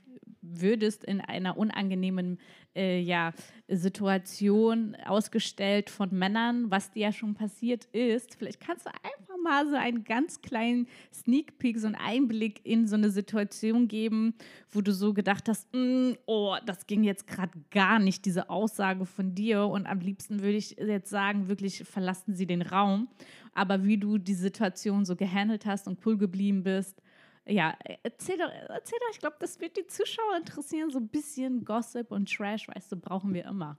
[0.61, 2.39] würdest in einer unangenehmen
[2.75, 3.33] äh, ja,
[3.67, 8.35] Situation ausgestellt von Männern, was dir ja schon passiert ist.
[8.35, 12.87] Vielleicht kannst du einfach mal so einen ganz kleinen Sneak Peek, so einen Einblick in
[12.87, 14.33] so eine Situation geben,
[14.71, 19.05] wo du so gedacht hast, mm, oh, das ging jetzt gerade gar nicht, diese Aussage
[19.05, 19.65] von dir.
[19.65, 23.07] Und am liebsten würde ich jetzt sagen, wirklich verlassen sie den Raum.
[23.53, 27.02] Aber wie du die Situation so gehandelt hast und cool geblieben bist,
[27.45, 30.89] Ja, erzähl doch, erzähl doch, ich glaube, das wird die Zuschauer interessieren.
[30.89, 33.77] So ein bisschen Gossip und Trash, weißt du, brauchen wir immer.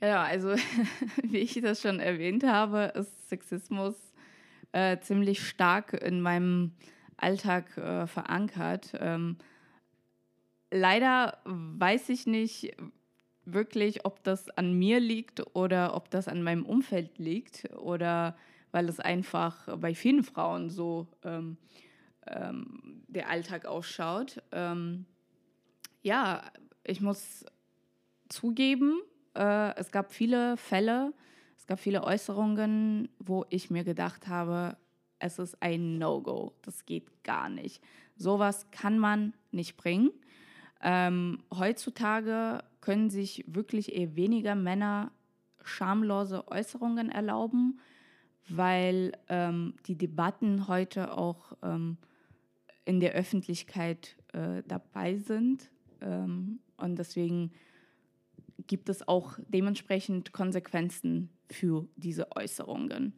[0.00, 0.54] Ja, also
[1.22, 3.94] wie ich das schon erwähnt habe, ist Sexismus
[4.72, 6.72] äh, ziemlich stark in meinem
[7.16, 8.92] Alltag äh, verankert.
[8.98, 9.36] Ähm,
[10.70, 12.76] leider weiß ich nicht
[13.44, 18.36] wirklich, ob das an mir liegt oder ob das an meinem Umfeld liegt oder
[18.70, 21.58] weil es einfach bei vielen Frauen so ähm,
[22.26, 24.42] ähm, der Alltag ausschaut.
[24.52, 25.06] Ähm,
[26.02, 26.42] ja,
[26.84, 27.44] ich muss
[28.28, 29.00] zugeben,
[29.34, 31.12] äh, es gab viele Fälle,
[31.56, 34.76] es gab viele Äußerungen, wo ich mir gedacht habe,
[35.18, 37.82] es ist ein No-Go, das geht gar nicht.
[38.16, 40.10] Sowas kann man nicht bringen.
[40.82, 45.12] Ähm, heutzutage können sich wirklich eher weniger Männer
[45.62, 47.78] schamlose Äußerungen erlauben,
[48.48, 51.98] weil ähm, die Debatten heute auch ähm,
[52.84, 55.70] in der Öffentlichkeit äh, dabei sind.
[56.00, 57.52] Ähm, und deswegen
[58.66, 63.14] gibt es auch dementsprechend Konsequenzen für diese Äußerungen.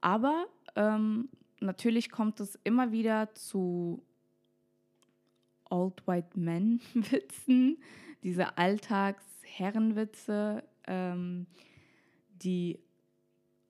[0.00, 1.28] Aber ähm,
[1.60, 4.02] natürlich kommt es immer wieder zu
[5.70, 7.78] Old White Men Witzen,
[8.22, 11.46] diese Alltagsherrenwitze, ähm,
[12.28, 12.78] die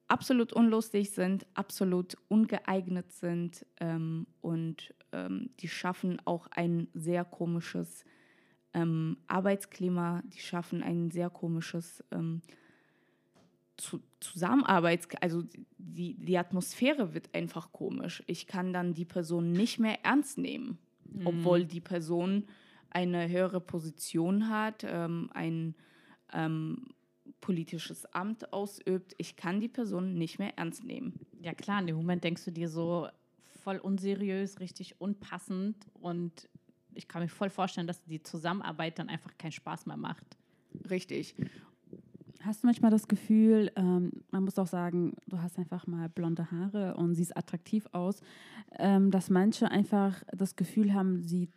[0.08, 8.04] absolut unlustig sind, absolut ungeeignet sind ähm, und ähm, die schaffen auch ein sehr komisches
[8.74, 12.42] ähm, Arbeitsklima, die schaffen ein sehr komisches ähm,
[13.76, 15.42] zu, Zusammenarbeits, also
[15.76, 18.22] die, die Atmosphäre wird einfach komisch.
[18.26, 21.26] Ich kann dann die Person nicht mehr ernst nehmen, mhm.
[21.26, 22.46] obwohl die Person
[22.90, 25.74] eine höhere Position hat, ähm, ein
[26.32, 26.86] ähm,
[27.40, 29.14] politisches Amt ausübt.
[29.18, 31.20] Ich kann die Person nicht mehr ernst nehmen.
[31.40, 33.09] Ja klar, in dem Moment denkst du dir so
[33.62, 36.49] voll unseriös, richtig unpassend und
[36.94, 40.25] ich kann mir voll vorstellen, dass die Zusammenarbeit dann einfach keinen Spaß mehr macht.
[40.88, 41.35] Richtig.
[42.40, 46.51] Hast du manchmal das Gefühl, ähm, man muss auch sagen, du hast einfach mal blonde
[46.53, 48.20] Haare und siehst attraktiv aus,
[48.79, 51.51] ähm, dass manche einfach das Gefühl haben, sie,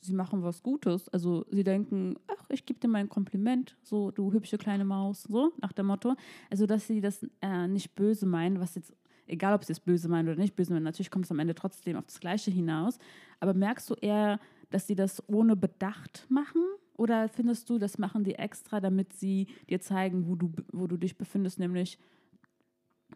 [0.00, 1.08] sie machen was Gutes.
[1.08, 5.24] Also sie denken, ach, ich gebe dir mal ein Kompliment, so du hübsche kleine Maus,
[5.24, 6.14] so nach dem Motto.
[6.50, 8.92] Also dass sie das äh, nicht böse meinen, was jetzt
[9.28, 11.54] egal ob sie es böse meinen oder nicht böse meinen, natürlich kommt es am Ende
[11.54, 12.98] trotzdem auf das Gleiche hinaus.
[13.40, 16.62] Aber merkst du eher, dass sie das ohne Bedacht machen?
[16.96, 20.96] Oder findest du, das machen die extra, damit sie dir zeigen, wo du, wo du
[20.96, 21.98] dich befindest, nämlich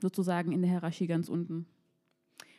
[0.01, 1.66] sozusagen in der Hierarchie ganz unten?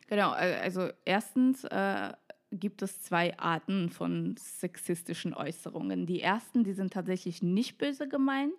[0.06, 2.12] Genau, also erstens äh,
[2.54, 6.06] gibt es zwei Arten von sexistischen Äußerungen.
[6.06, 8.54] Die ersten, die sind tatsächlich nicht böse gemeint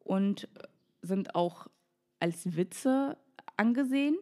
[0.00, 0.48] und
[1.02, 1.68] sind auch
[2.20, 3.16] als Witze
[3.56, 4.16] angesehen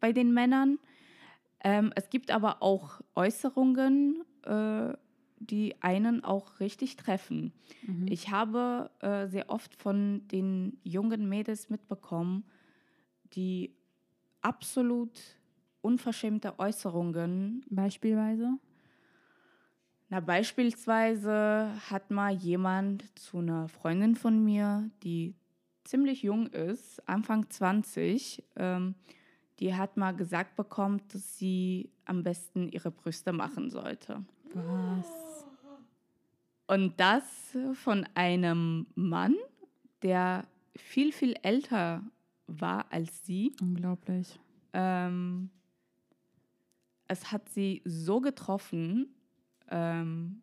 [0.00, 0.78] bei den Männern.
[1.64, 4.92] Ähm, es gibt aber auch Äußerungen, äh,
[5.38, 7.52] die einen auch richtig treffen.
[7.86, 8.06] Mhm.
[8.08, 12.44] Ich habe äh, sehr oft von den jungen Mädels mitbekommen,
[13.34, 13.74] die
[14.40, 15.20] absolut
[15.82, 17.64] unverschämte Äußerungen.
[17.68, 18.58] Beispielsweise?
[20.08, 25.34] Na, beispielsweise hat mal jemand zu einer Freundin von mir, die
[25.84, 28.94] ziemlich jung ist, Anfang 20, ähm,
[29.58, 34.24] die hat mal gesagt bekommen, dass sie am besten ihre Brüste machen sollte.
[34.54, 35.46] Was?
[36.66, 39.34] Und das von einem Mann,
[40.02, 42.02] der viel, viel älter
[42.46, 43.52] war als sie.
[43.60, 44.38] Unglaublich.
[44.72, 45.50] Ähm,
[47.12, 49.14] es hat sie so getroffen,
[49.68, 50.42] ähm,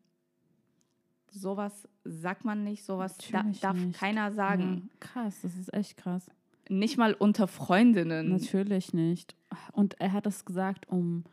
[1.32, 4.00] sowas sagt man nicht, sowas da, darf nicht.
[4.00, 4.90] keiner sagen.
[4.90, 6.30] Ja, krass, das ist echt krass.
[6.70, 8.30] Nicht mal unter Freundinnen.
[8.30, 9.36] Natürlich nicht.
[9.74, 11.24] Und er hat das gesagt, um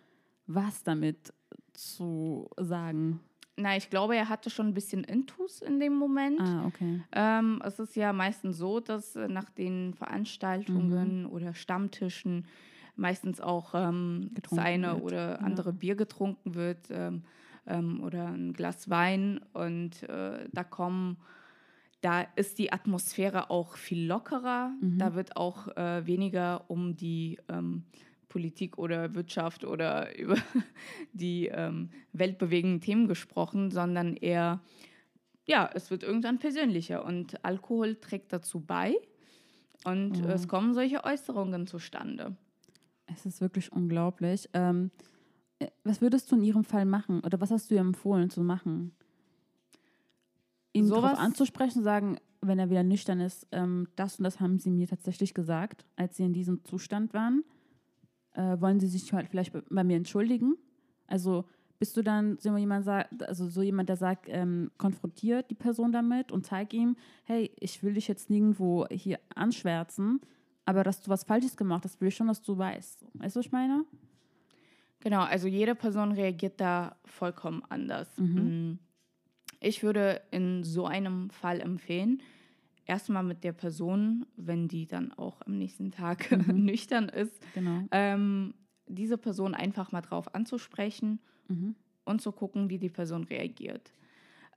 [0.47, 1.35] was damit
[1.75, 3.21] zu sagen?
[3.59, 6.41] Na, ich glaube, er hatte schon ein bisschen Intus in dem Moment.
[6.41, 7.03] Ah, okay.
[7.13, 11.31] Ähm, es ist ja meistens so, dass äh, nach den Veranstaltungen mhm.
[11.31, 12.47] oder Stammtischen
[12.97, 15.03] meistens auch ähm, das eine wird.
[15.03, 15.77] oder andere ja.
[15.77, 16.89] Bier getrunken wird.
[16.91, 17.23] Ähm,
[17.67, 21.19] ähm, oder ein Glas Wein und äh, da kommen,
[22.01, 24.73] da ist die Atmosphäre auch viel lockerer.
[24.81, 24.99] Mhm.
[24.99, 27.85] Da wird auch äh, weniger um die ähm,
[28.29, 30.37] Politik oder Wirtschaft oder über
[31.13, 34.61] die ähm, weltbewegenden Themen gesprochen, sondern eher,
[35.47, 38.95] ja, es wird irgendwann persönlicher und Alkohol trägt dazu bei
[39.85, 40.29] und oh.
[40.29, 42.37] es kommen solche Äußerungen zustande.
[43.07, 44.49] Es ist wirklich unglaublich.
[44.53, 44.91] Ähm,
[45.59, 47.21] äh, was würdest du in ihrem Fall machen?
[47.21, 48.93] Oder was hast du ihr empfohlen zu machen?
[50.73, 54.59] Ihn so darauf anzusprechen, sagen, wenn er wieder nüchtern ist, ähm, das und das haben
[54.59, 57.45] sie mir tatsächlich gesagt, als sie in diesem Zustand waren.
[58.33, 60.57] Äh, wollen sie sich halt vielleicht bei mir entschuldigen?
[61.07, 61.47] Also
[61.79, 66.33] bist du dann so jemand, also so jemand, der sagt, ähm, konfrontiert die Person damit
[66.33, 70.21] und zeig ihm, hey, ich will dich jetzt nirgendwo hier anschwärzen,
[70.67, 73.07] aber dass du was Falsches gemacht hast, will ich schon, dass du weißt.
[73.15, 73.85] Weißt du, was ich meine?
[75.01, 78.09] Genau, also jede Person reagiert da vollkommen anders.
[78.19, 78.79] Mhm.
[79.61, 82.23] Ich würde in so einem Fall empfehlen,
[82.85, 86.65] erstmal mit der Person, wenn die dann auch am nächsten Tag mhm.
[86.65, 87.85] nüchtern ist, genau.
[87.91, 88.55] ähm,
[88.87, 91.77] diese Person einfach mal drauf anzusprechen Mhm.
[92.05, 93.93] und zu gucken, wie die Person reagiert.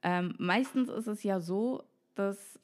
[0.02, 1.84] Ähm, meistens ist es ja so,
[2.16, 2.60] dass,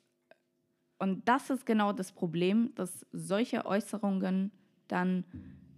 [0.99, 4.51] und das ist genau das Problem, dass solche Äußerungen
[4.88, 5.25] dann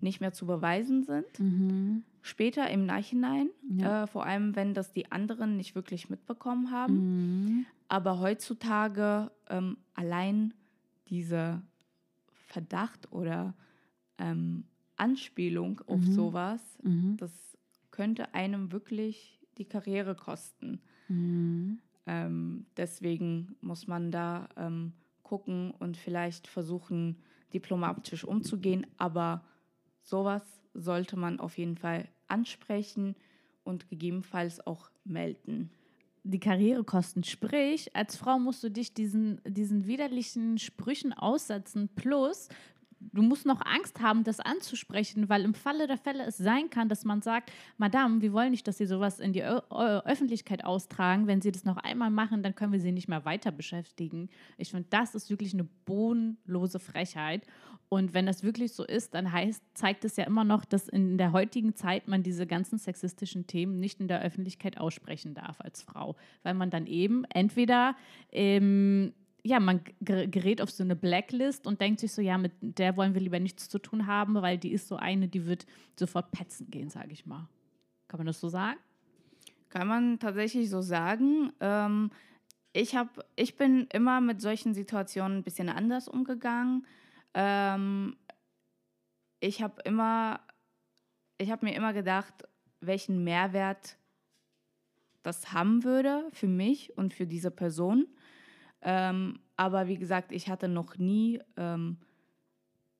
[0.02, 1.40] nicht mehr zu beweisen sind.
[1.40, 2.04] Mhm.
[2.22, 4.04] Später im Nachhinein, Ja.
[4.04, 6.96] äh, vor allem wenn das die anderen nicht wirklich mitbekommen haben.
[6.96, 7.66] Mhm.
[7.88, 10.54] Aber heutzutage ähm, allein
[11.10, 11.62] dieser
[12.48, 13.54] Verdacht oder
[14.18, 14.66] ähm,
[14.98, 16.12] Anspielung auf Mhm.
[16.12, 17.18] sowas, Mhm.
[17.18, 17.58] das
[17.92, 20.82] könnte einem wirklich die Karriere kosten.
[21.08, 21.80] Mhm.
[22.06, 24.94] Ähm, deswegen muss man da ähm,
[25.28, 27.18] gucken und vielleicht versuchen,
[27.54, 28.88] diplomatisch umzugehen.
[28.98, 29.44] Aber
[30.02, 33.16] sowas sollte man auf jeden Fall ansprechen
[33.64, 35.70] und gegebenenfalls auch melden.
[36.24, 37.24] die Karrierekosten.
[37.24, 41.90] Sprich, als Frau musst du dich diesen, diesen widerlichen Sprüchen aussetzen.
[41.96, 42.50] Plus,
[43.00, 46.90] du musst noch Angst haben, das anzusprechen, weil im Falle der Fälle es sein kann,
[46.90, 50.64] dass man sagt, Madame, wir wollen nicht, dass Sie sowas in die Ö Ö Öffentlichkeit
[50.66, 51.28] austragen.
[51.28, 54.30] Wenn Sie das noch einmal machen, dann können wir Sie nicht mehr weiter beschäftigen.
[54.58, 57.46] Ich finde, das ist wirklich eine bodenlose Frechheit.
[57.90, 61.18] Und wenn das wirklich so ist, dann heißt, zeigt es ja immer noch, dass in
[61.18, 65.84] der heutigen Zeit man diese ganzen sexistischen Themen nicht in der Öffentlichkeit aussprechen darf als
[65.84, 67.96] Frau, weil man dann eben entweder
[68.32, 69.14] ähm,
[69.48, 72.98] ja, man ger- gerät auf so eine Blacklist und denkt sich so, ja, mit der
[72.98, 75.66] wollen wir lieber nichts zu tun haben, weil die ist so eine, die wird
[75.98, 77.48] sofort petzen gehen, sage ich mal.
[78.08, 78.78] Kann man das so sagen?
[79.70, 81.54] Kann man tatsächlich so sagen.
[81.62, 82.12] Ähm,
[82.74, 86.86] ich, hab, ich bin immer mit solchen Situationen ein bisschen anders umgegangen.
[87.34, 88.18] Ähm,
[89.40, 90.42] ich habe immer,
[91.38, 92.34] ich habe mir immer gedacht,
[92.82, 93.98] welchen Mehrwert
[95.24, 98.08] das haben würde für mich und für diese Person.
[98.82, 101.98] Ähm, aber wie gesagt, ich hatte noch nie ähm,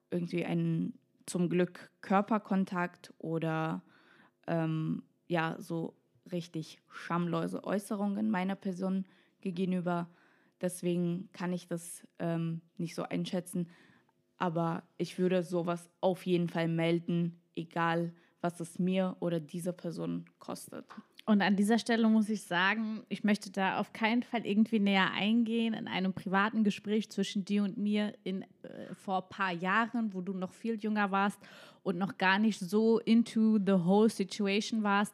[0.10, 3.84] irgendwie einen zum Glück Körperkontakt oder
[4.48, 5.96] ähm, ja, so
[6.32, 9.06] richtig schamlose Äußerungen meiner Person
[9.42, 10.10] gegenüber.
[10.62, 13.70] Deswegen kann ich das ähm, nicht so einschätzen.
[14.38, 20.26] Aber ich würde sowas auf jeden Fall melden, egal was es mir oder dieser Person
[20.40, 20.86] kostet.
[21.30, 25.12] Und an dieser Stelle muss ich sagen, ich möchte da auf keinen Fall irgendwie näher
[25.12, 30.14] eingehen in einem privaten Gespräch zwischen dir und mir in, äh, vor ein paar Jahren,
[30.14, 31.38] wo du noch viel jünger warst
[31.84, 35.14] und noch gar nicht so into the whole situation warst.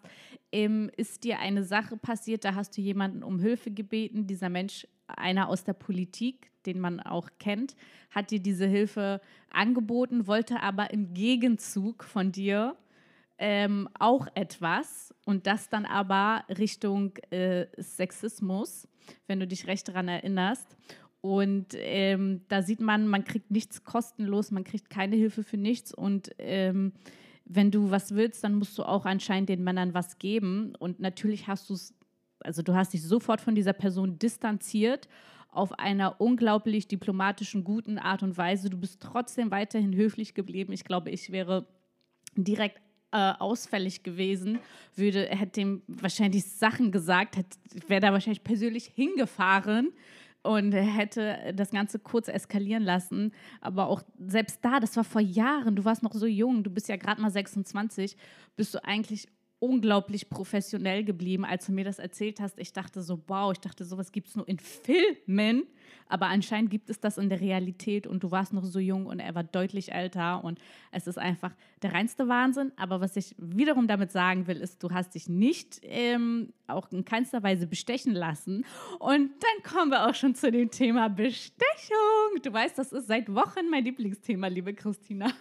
[0.51, 4.87] Ähm, ist dir eine Sache passiert, da hast du jemanden um Hilfe gebeten, dieser Mensch,
[5.07, 7.75] einer aus der Politik, den man auch kennt,
[8.11, 12.77] hat dir diese Hilfe angeboten, wollte aber im Gegenzug von dir
[13.37, 18.87] ähm, auch etwas und das dann aber Richtung äh, Sexismus,
[19.27, 20.77] wenn du dich recht daran erinnerst.
[21.21, 25.93] Und ähm, da sieht man, man kriegt nichts kostenlos, man kriegt keine Hilfe für nichts
[25.93, 26.91] und ähm,
[27.45, 30.75] wenn du was willst, dann musst du auch anscheinend den Männern was geben.
[30.79, 31.93] Und natürlich hast du es,
[32.39, 35.07] also du hast dich sofort von dieser Person distanziert
[35.51, 38.69] auf einer unglaublich diplomatischen, guten Art und Weise.
[38.69, 40.73] Du bist trotzdem weiterhin höflich geblieben.
[40.73, 41.67] Ich glaube, ich wäre
[42.35, 42.81] direkt
[43.13, 44.59] äh, ausfällig gewesen,
[44.95, 47.37] würde, hätte ihm wahrscheinlich Sachen gesagt,
[47.87, 49.93] wäre da wahrscheinlich persönlich hingefahren
[50.41, 53.31] und hätte das Ganze kurz eskalieren lassen.
[53.61, 56.89] Aber auch selbst da, das war vor Jahren, du warst noch so jung, du bist
[56.89, 58.17] ja gerade mal 26,
[58.55, 59.27] bist du eigentlich
[59.59, 62.59] unglaublich professionell geblieben, als du mir das erzählt hast.
[62.59, 65.63] Ich dachte so, wow, ich dachte, sowas gibt es nur in Filmen,
[66.07, 69.19] aber anscheinend gibt es das in der Realität und du warst noch so jung und
[69.19, 70.59] er war deutlich älter und
[70.91, 71.51] es ist einfach
[71.81, 72.71] der reinste Wahnsinn.
[72.77, 77.05] Aber was ich wiederum damit sagen will, ist, du hast dich nicht ähm, auch in
[77.05, 78.65] keinster Weise bestechen lassen.
[78.99, 82.41] Und dann kommen wir auch schon zu dem Thema Bestechung.
[82.41, 85.31] Du weißt, das ist seit Wochen mein Lieblingsthema, liebe Christina.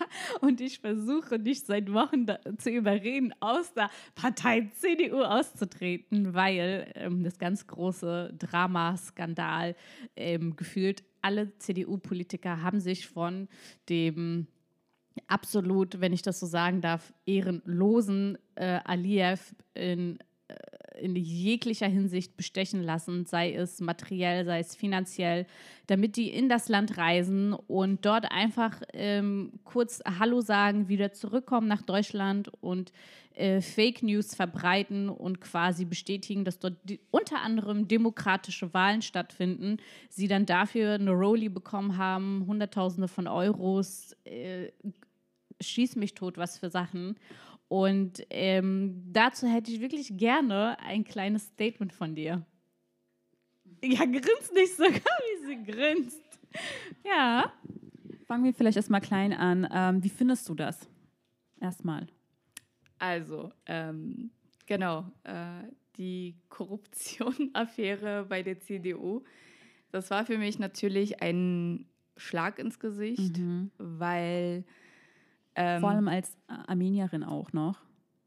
[0.40, 2.26] Und ich versuche dich seit Wochen
[2.58, 9.76] zu überreden, aus der Partei CDU auszutreten, weil ähm, das ganz große Dramaskandal
[10.16, 13.48] ähm, gefühlt alle CDU-Politiker haben sich von
[13.88, 14.46] dem
[15.26, 20.18] absolut, wenn ich das so sagen darf, ehrenlosen äh, Aliyev in,
[21.02, 25.46] in jeglicher Hinsicht bestechen lassen, sei es materiell, sei es finanziell,
[25.86, 31.68] damit die in das Land reisen und dort einfach ähm, kurz Hallo sagen, wieder zurückkommen
[31.68, 32.92] nach Deutschland und
[33.34, 36.76] äh, Fake News verbreiten und quasi bestätigen, dass dort
[37.10, 39.78] unter anderem demokratische Wahlen stattfinden.
[40.08, 44.70] Sie dann dafür eine Rolli bekommen haben, Hunderttausende von Euros, äh,
[45.60, 47.16] schieß mich tot, was für Sachen.
[47.72, 52.44] Und ähm, dazu hätte ich wirklich gerne ein kleines Statement von dir.
[53.82, 56.20] Ja, grinst nicht so, wie sie grinst.
[57.02, 57.50] Ja.
[58.26, 59.66] Fangen wir vielleicht erstmal klein an.
[59.72, 60.86] Ähm, wie findest du das?
[61.62, 62.08] Erstmal.
[62.98, 64.32] Also, ähm,
[64.66, 65.62] genau, äh,
[65.96, 69.24] die Korruption-Affäre bei der CDU,
[69.92, 71.86] das war für mich natürlich ein
[72.18, 73.70] Schlag ins Gesicht, Mhm.
[73.78, 74.64] weil.
[75.54, 77.78] Ähm, Vor allem als Armenierin auch noch.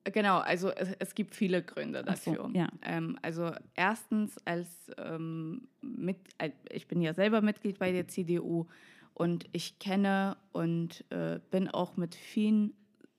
[0.03, 2.51] Genau, also es, es gibt viele Gründe Ach so, dafür.
[2.53, 2.67] ja.
[2.83, 8.67] ähm, also erstens als ähm, mit, äh, ich bin ja selber Mitglied bei der CDU
[9.15, 12.73] und ich kenne und äh, bin auch mit vielen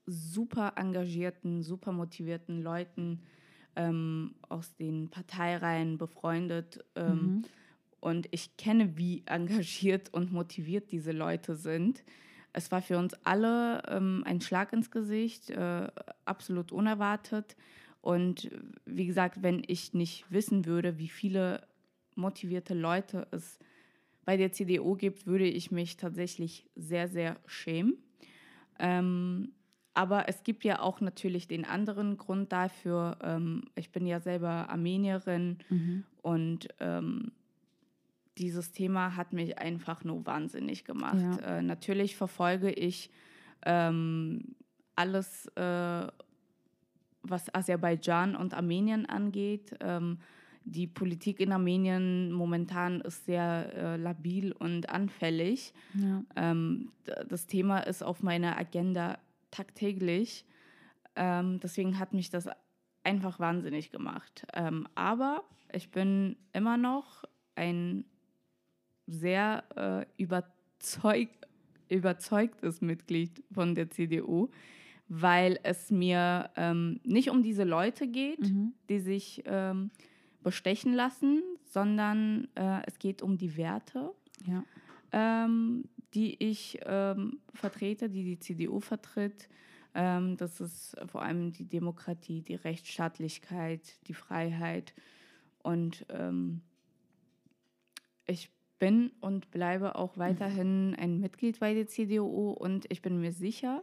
[0.06, 3.22] super engagierten, super motivierten Leuten
[3.74, 6.84] ähm, aus den Parteireihen befreundet.
[6.94, 7.42] Ähm, Mhm.
[7.98, 12.04] und ich kenne, wie engagiert und motiviert diese Leute sind.
[12.56, 15.88] Es war für uns alle ähm, ein Schlag ins Gesicht, äh,
[16.24, 17.54] absolut unerwartet.
[18.00, 18.50] Und
[18.86, 21.66] wie gesagt, wenn ich nicht wissen würde, wie viele
[22.14, 23.58] motivierte Leute es
[24.24, 27.98] bei der CDU gibt, würde ich mich tatsächlich sehr, sehr schämen.
[28.78, 29.52] Ähm,
[29.92, 33.18] aber es gibt ja auch natürlich den anderen Grund dafür.
[33.22, 36.04] Ähm, ich bin ja selber Armenierin Mhm.
[36.22, 37.32] und ähm,
[38.38, 41.40] dieses Thema hat mich einfach nur wahnsinnig gemacht.
[41.40, 41.58] Ja.
[41.58, 43.10] Äh, natürlich verfolge ich
[43.64, 44.54] ähm,
[44.94, 46.06] alles, äh,
[47.22, 49.76] was Aserbaidschan und Armenien angeht.
[49.80, 50.18] Ähm,
[50.64, 55.72] die Politik in Armenien momentan ist sehr äh, labil und anfällig.
[55.94, 56.24] Ja.
[56.34, 56.90] Ähm,
[57.28, 59.18] das Thema ist auf meiner Agenda
[59.52, 60.44] tagtäglich.
[61.14, 62.48] Ähm, deswegen hat mich das
[63.04, 64.44] einfach wahnsinnig gemacht.
[64.54, 67.24] Ähm, aber ich bin immer noch
[67.54, 68.04] ein
[69.06, 71.28] sehr äh, überzeug
[71.88, 74.48] überzeugtes Mitglied von der CDU,
[75.08, 78.72] weil es mir ähm, nicht um diese Leute geht, Mhm.
[78.88, 79.92] die sich ähm,
[80.42, 84.10] bestechen lassen, sondern äh, es geht um die Werte
[84.46, 84.64] ja.
[85.12, 85.84] ähm,
[86.14, 89.48] die ich ähm, vertrete, die die CDU vertritt.
[89.94, 94.94] Ähm, das ist vor allem die Demokratie, die Rechtsstaatlichkeit, die Freiheit.
[95.62, 96.62] Und ähm,
[98.26, 103.32] ich bin und bleibe auch weiterhin ein Mitglied bei der CDU und ich bin mir
[103.32, 103.82] sicher,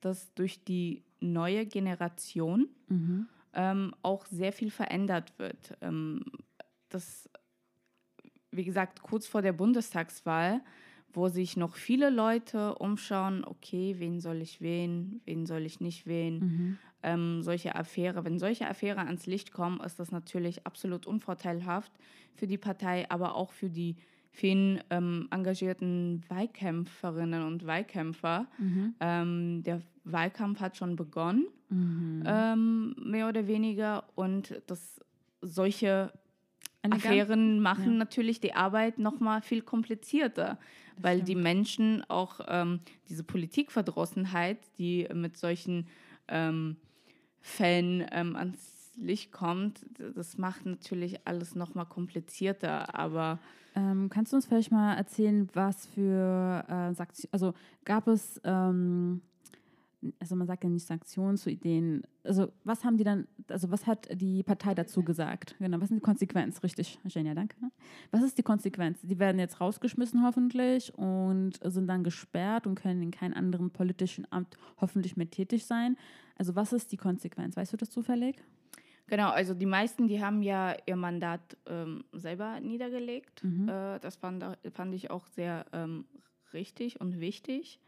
[0.00, 3.28] dass durch die neue Generation Mhm.
[3.54, 5.76] ähm, auch sehr viel verändert wird.
[5.80, 6.24] Ähm,
[6.88, 7.28] das,
[8.50, 10.60] wie gesagt, kurz vor der Bundestagswahl,
[11.12, 16.06] wo sich noch viele Leute umschauen, okay, wen soll ich wählen, wen soll ich nicht
[16.06, 16.38] wählen.
[16.40, 16.78] Mhm.
[17.02, 21.92] Ähm, solche Affäre, wenn solche Affäre ans Licht kommen, ist das natürlich absolut unvorteilhaft
[22.34, 23.96] für die Partei, aber auch für die
[24.32, 28.46] vielen ähm, engagierten Wahlkämpferinnen und Wahlkämpfer.
[28.58, 28.94] Mhm.
[29.00, 32.22] Ähm, der Wahlkampf hat schon begonnen Mhm.
[32.26, 34.04] ähm, mehr oder weniger.
[34.14, 35.00] Und das,
[35.40, 36.12] solche
[36.82, 37.98] Eine ganz- Affären machen ja.
[37.98, 40.58] natürlich die Arbeit noch mal viel komplizierter,
[40.98, 41.42] weil die stimmt.
[41.44, 45.86] Menschen auch ähm, diese Politikverdrossenheit, die mit solchen
[46.28, 46.76] ähm,
[47.40, 48.36] Fällen ähm,
[48.96, 52.94] Licht kommt, das macht natürlich alles noch mal komplizierter.
[52.94, 53.38] Aber
[53.74, 57.54] Ähm, kannst du uns vielleicht mal erzählen, was für äh, Sanktionen, also
[57.86, 59.22] gab es, ähm,
[60.20, 63.86] also man sagt ja nicht Sanktionen zu Ideen, also was haben die dann, also was
[63.86, 65.54] hat die Partei dazu gesagt?
[65.58, 66.60] Genau, was sind die Konsequenzen?
[66.60, 67.56] Richtig, Genia, danke.
[68.10, 68.98] Was ist die Konsequenz?
[69.02, 74.26] Die werden jetzt rausgeschmissen hoffentlich und sind dann gesperrt und können in keinem anderen politischen
[74.30, 75.96] Amt hoffentlich mehr tätig sein.
[76.36, 77.56] Also was ist die Konsequenz?
[77.56, 78.36] Weißt du das zufällig?
[79.12, 83.44] Genau, also die meisten, die haben ja ihr Mandat ähm, selber niedergelegt.
[83.44, 83.68] Mhm.
[83.68, 84.42] Äh, das fand,
[84.72, 86.06] fand ich auch sehr ähm,
[86.54, 87.78] richtig und wichtig,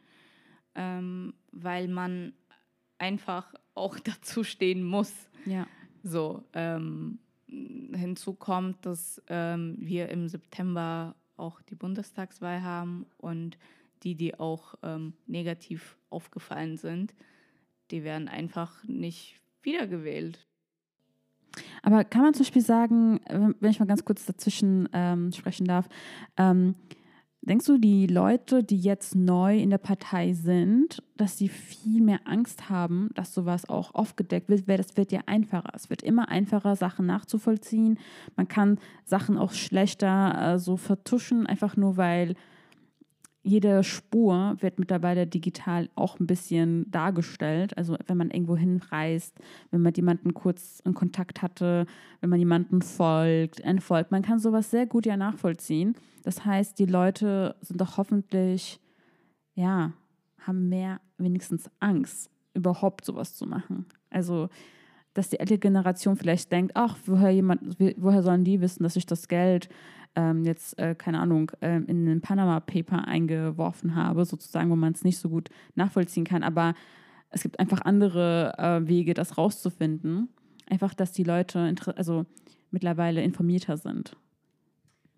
[0.74, 2.34] ähm, weil man
[2.98, 5.14] einfach auch dazu stehen muss.
[5.46, 5.66] Ja.
[6.02, 13.56] So, ähm, hinzu kommt, dass ähm, wir im September auch die Bundestagswahl haben und
[14.02, 17.14] die, die auch ähm, negativ aufgefallen sind,
[17.90, 20.46] die werden einfach nicht wiedergewählt.
[21.84, 23.20] Aber kann man zum Beispiel sagen,
[23.60, 25.88] wenn ich mal ganz kurz dazwischen ähm, sprechen darf,
[26.36, 26.74] ähm,
[27.46, 32.20] Denkst du, die Leute, die jetzt neu in der Partei sind, dass sie viel mehr
[32.24, 34.66] Angst haben, dass sowas auch aufgedeckt wird?
[34.66, 35.70] Weil das wird ja einfacher.
[35.74, 37.98] Es wird immer einfacher, Sachen nachzuvollziehen.
[38.34, 42.34] Man kann Sachen auch schlechter äh, so vertuschen, einfach nur weil
[43.46, 47.76] jede Spur wird mittlerweile digital auch ein bisschen dargestellt.
[47.76, 49.38] Also wenn man irgendwo hinreist,
[49.70, 51.86] wenn man jemanden kurz in Kontakt hatte,
[52.20, 55.94] wenn man jemanden folgt, entfolgt, man kann sowas sehr gut ja nachvollziehen.
[56.22, 58.80] Das heißt, die Leute sind doch hoffentlich,
[59.54, 59.92] ja,
[60.40, 63.84] haben mehr wenigstens Angst, überhaupt sowas zu machen.
[64.08, 64.48] Also
[65.12, 69.06] dass die ältere Generation vielleicht denkt, ach, woher jemand, woher sollen die wissen, dass ich
[69.06, 69.68] das Geld
[70.16, 74.92] ähm, jetzt, äh, keine Ahnung, äh, in ein Panama Paper eingeworfen habe, sozusagen, wo man
[74.92, 76.42] es nicht so gut nachvollziehen kann.
[76.42, 76.74] Aber
[77.30, 80.28] es gibt einfach andere äh, Wege, das rauszufinden.
[80.66, 82.26] Einfach, dass die Leute also
[82.70, 84.16] mittlerweile informierter sind.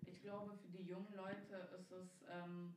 [0.05, 2.73] Ich glaube, für die jungen Leute ist es ähm,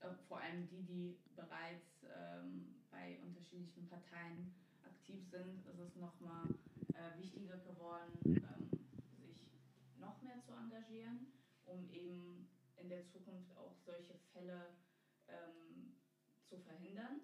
[0.00, 4.52] äh, vor allem die, die bereits ähm, bei unterschiedlichen Parteien
[4.84, 6.44] aktiv sind, ist es nochmal
[6.92, 8.68] äh, wichtiger geworden, ähm,
[9.18, 9.48] sich
[9.98, 11.26] noch mehr zu engagieren
[11.66, 12.46] um eben
[12.76, 14.76] in der Zukunft auch solche Fälle
[15.26, 15.96] ähm,
[16.44, 17.20] zu verhindern.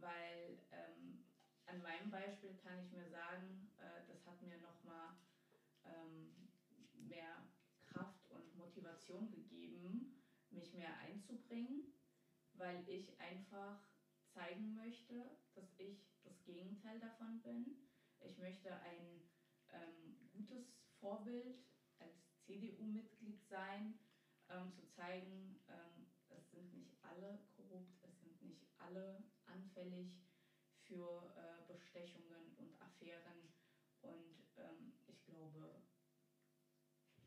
[0.00, 1.24] Weil ähm,
[1.66, 5.16] an meinem Beispiel kann ich mir sagen, äh, das hat mir nochmal
[5.84, 6.48] ähm,
[6.92, 7.48] mehr
[7.86, 11.92] Kraft und Motivation gegeben, mich mehr einzubringen,
[12.54, 13.80] weil ich einfach
[14.34, 17.88] zeigen möchte, dass ich das Gegenteil davon bin.
[18.20, 19.22] Ich möchte ein
[19.72, 21.60] ähm, gutes Vorbild
[22.50, 23.94] CDU-Mitglied sein,
[24.50, 30.12] ähm, zu zeigen, ähm, es sind nicht alle korrupt, es sind nicht alle anfällig
[30.86, 33.52] für äh, Bestechungen und Affären.
[34.02, 35.82] Und ähm, ich glaube,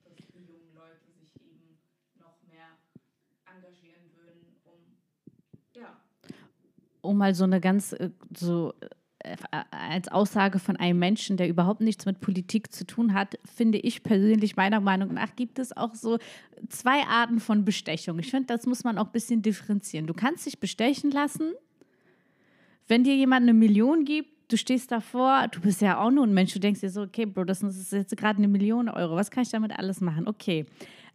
[0.03, 1.79] dass die jungen Leute sich eben
[2.15, 2.77] noch mehr
[3.45, 4.97] engagieren würden, um
[5.73, 5.99] ja.
[7.01, 8.89] Um mal so eine ganz äh, so äh,
[9.71, 14.03] als Aussage von einem Menschen, der überhaupt nichts mit Politik zu tun hat, finde ich
[14.03, 16.17] persönlich meiner Meinung nach gibt es auch so
[16.69, 18.19] zwei Arten von Bestechung.
[18.19, 20.07] Ich finde, das muss man auch ein bisschen differenzieren.
[20.07, 21.53] Du kannst dich bestechen lassen,
[22.87, 26.33] wenn dir jemand eine Million gibt, du stehst davor, du bist ja auch nur ein
[26.33, 29.31] Mensch, du denkst dir so, okay, Bro, das ist jetzt gerade eine Million Euro, was
[29.31, 30.27] kann ich damit alles machen?
[30.27, 30.65] Okay.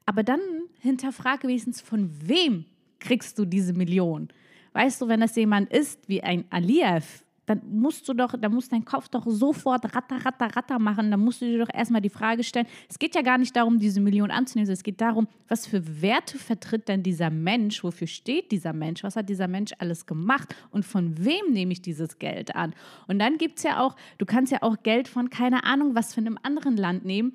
[0.07, 0.41] Aber dann
[0.81, 2.65] hinterfrage wenigstens, von wem
[2.99, 4.29] kriegst du diese Million?
[4.73, 8.69] Weißt du, wenn das jemand ist wie ein Aliyev, dann musst du doch, da muss
[8.69, 11.11] dein Kopf doch sofort ratter, ratter, ratter machen.
[11.11, 12.67] Dann musst du dir doch erstmal die Frage stellen.
[12.89, 16.39] Es geht ja gar nicht darum, diese Million anzunehmen, es geht darum, was für Werte
[16.39, 17.83] vertritt denn dieser Mensch?
[17.83, 19.03] Wofür steht dieser Mensch?
[19.03, 20.55] Was hat dieser Mensch alles gemacht?
[20.71, 22.75] Und von wem nehme ich dieses Geld an?
[23.07, 26.15] Und dann gibt es ja auch, du kannst ja auch Geld von keine Ahnung, was
[26.15, 27.33] für einem anderen Land nehmen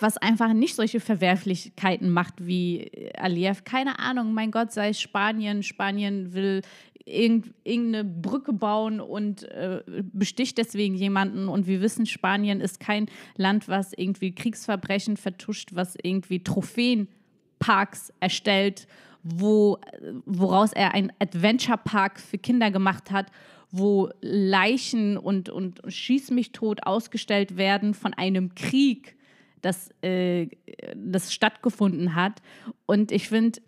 [0.00, 3.62] was einfach nicht solche Verwerflichkeiten macht wie Aliyev.
[3.64, 5.62] Keine Ahnung, mein Gott, sei es Spanien.
[5.62, 6.62] Spanien will
[7.06, 9.82] irgendeine Brücke bauen und äh,
[10.12, 11.48] besticht deswegen jemanden.
[11.48, 18.86] Und wir wissen, Spanien ist kein Land, was irgendwie Kriegsverbrechen vertuscht, was irgendwie Trophäenparks erstellt,
[19.22, 19.78] wo,
[20.24, 23.26] woraus er einen Adventure-Park für Kinder gemacht hat,
[23.70, 29.16] wo Leichen und, und Schieß mich tot ausgestellt werden von einem Krieg,
[29.62, 30.48] das, äh,
[30.94, 32.40] das stattgefunden hat.
[32.86, 33.60] Und ich finde,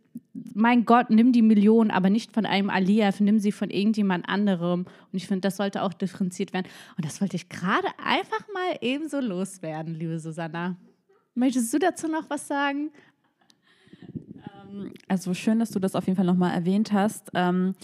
[0.55, 4.81] mein Gott, nimm die Million, aber nicht von einem Aliyev, nimm sie von irgendjemand anderem.
[4.81, 6.67] Und ich finde, das sollte auch differenziert werden.
[6.97, 10.77] Und das wollte ich gerade einfach mal ebenso loswerden, liebe Susanna.
[11.35, 12.91] Möchtest du dazu noch was sagen?
[14.03, 17.31] Ähm, also schön, dass du das auf jeden Fall nochmal erwähnt hast.
[17.35, 17.75] Ähm,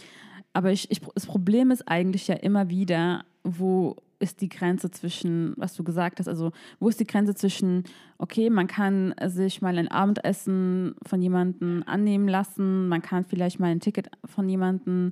[0.53, 5.53] aber ich, ich, das Problem ist eigentlich ja immer wieder, wo ist die Grenze zwischen,
[5.57, 7.85] was du gesagt hast, also wo ist die Grenze zwischen,
[8.19, 13.67] okay, man kann sich mal ein Abendessen von jemandem annehmen lassen, man kann vielleicht mal
[13.67, 15.11] ein Ticket von jemandem,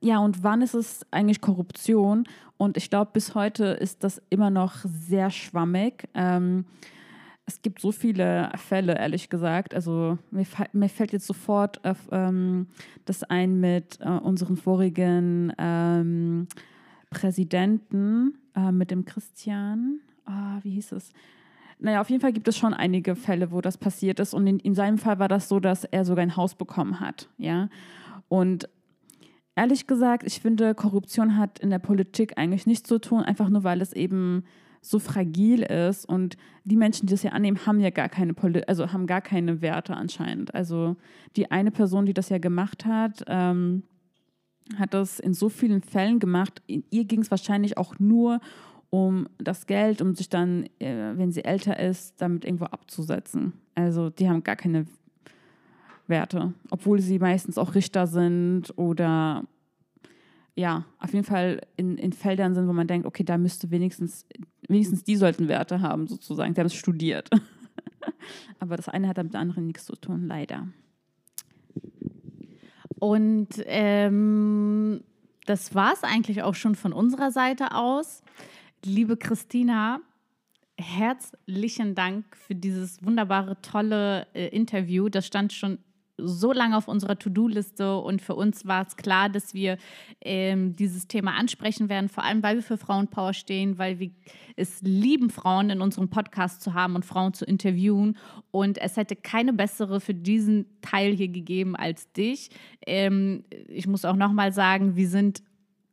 [0.00, 2.24] ja, und wann ist es eigentlich Korruption?
[2.56, 6.08] Und ich glaube, bis heute ist das immer noch sehr schwammig.
[6.14, 6.66] Ähm,
[7.46, 9.74] es gibt so viele Fälle, ehrlich gesagt.
[9.74, 12.66] Also mir, mir fällt jetzt sofort auf, ähm,
[13.06, 16.46] das ein mit äh, unseren vorigen ähm,
[17.10, 20.00] Präsidenten äh, mit dem Christian.
[20.26, 21.12] Oh, wie hieß es?
[21.78, 24.34] Naja, auf jeden Fall gibt es schon einige Fälle, wo das passiert ist.
[24.34, 27.28] Und in, in seinem Fall war das so, dass er sogar ein Haus bekommen hat.
[27.38, 27.68] Ja.
[28.28, 28.68] Und
[29.54, 33.64] ehrlich gesagt, ich finde, Korruption hat in der Politik eigentlich nichts zu tun, einfach nur
[33.64, 34.44] weil es eben
[34.80, 38.62] so fragil ist und die Menschen, die das ja annehmen, haben ja gar keine Poli
[38.68, 40.54] also haben gar keine Werte anscheinend.
[40.54, 40.96] Also
[41.36, 43.82] die eine Person, die das ja gemacht hat, ähm,
[44.76, 46.62] hat das in so vielen Fällen gemacht.
[46.66, 48.40] Ihr ging es wahrscheinlich auch nur
[48.90, 53.52] um das Geld, um sich dann, äh, wenn sie älter ist, damit irgendwo abzusetzen.
[53.74, 54.86] Also die haben gar keine
[56.06, 59.44] Werte, obwohl sie meistens auch Richter sind oder
[60.58, 64.26] ja, auf jeden Fall in, in Feldern sind, wo man denkt, okay, da müsste wenigstens,
[64.66, 66.52] wenigstens die sollten Werte haben, sozusagen.
[66.52, 67.30] Die haben es studiert.
[68.58, 70.66] Aber das eine hat mit dem anderen nichts zu tun, leider.
[72.98, 75.02] Und ähm,
[75.46, 78.22] das war es eigentlich auch schon von unserer Seite aus.
[78.84, 80.00] Liebe Christina,
[80.78, 85.08] herzlichen Dank für dieses wunderbare, tolle äh, Interview.
[85.08, 85.78] Das stand schon
[86.18, 89.78] so lange auf unserer To-Do-Liste und für uns war es klar, dass wir
[90.20, 94.10] ähm, dieses Thema ansprechen werden, vor allem weil wir für Frauenpower stehen, weil wir
[94.56, 98.16] es lieben, Frauen in unserem Podcast zu haben und Frauen zu interviewen.
[98.50, 102.50] Und es hätte keine bessere für diesen Teil hier gegeben als dich.
[102.86, 105.42] Ähm, ich muss auch nochmal sagen, wir sind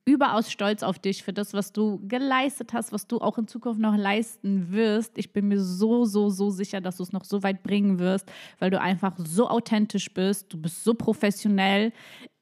[0.05, 3.81] überaus stolz auf dich für das, was du geleistet hast, was du auch in Zukunft
[3.81, 5.17] noch leisten wirst.
[5.17, 8.31] Ich bin mir so, so, so sicher, dass du es noch so weit bringen wirst,
[8.59, 10.53] weil du einfach so authentisch bist.
[10.53, 11.91] Du bist so professionell,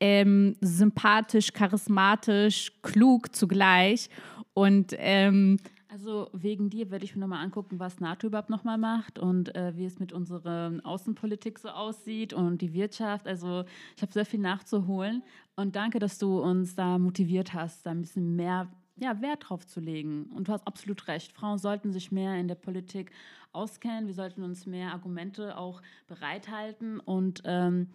[0.01, 4.09] ähm, sympathisch, charismatisch, klug zugleich.
[4.53, 5.57] Und ähm,
[5.93, 9.77] also wegen dir werde ich mir nochmal angucken, was NATO überhaupt nochmal macht und äh,
[9.77, 13.27] wie es mit unserer Außenpolitik so aussieht und die Wirtschaft.
[13.27, 13.63] Also
[13.95, 15.21] ich habe sehr viel nachzuholen
[15.55, 19.67] und danke, dass du uns da motiviert hast, da ein bisschen mehr ja, Wert drauf
[19.67, 20.31] zu legen.
[20.35, 21.31] Und du hast absolut recht.
[21.31, 23.11] Frauen sollten sich mehr in der Politik
[23.51, 24.07] auskennen.
[24.07, 27.89] Wir sollten uns mehr Argumente auch bereithalten und ähm,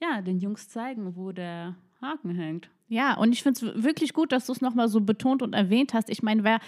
[0.00, 2.70] ja, den Jungs zeigen, wo der Haken hängt.
[2.88, 5.94] Ja, und ich finde es wirklich gut, dass du es nochmal so betont und erwähnt
[5.94, 6.10] hast.
[6.10, 6.60] Ich meine, wer,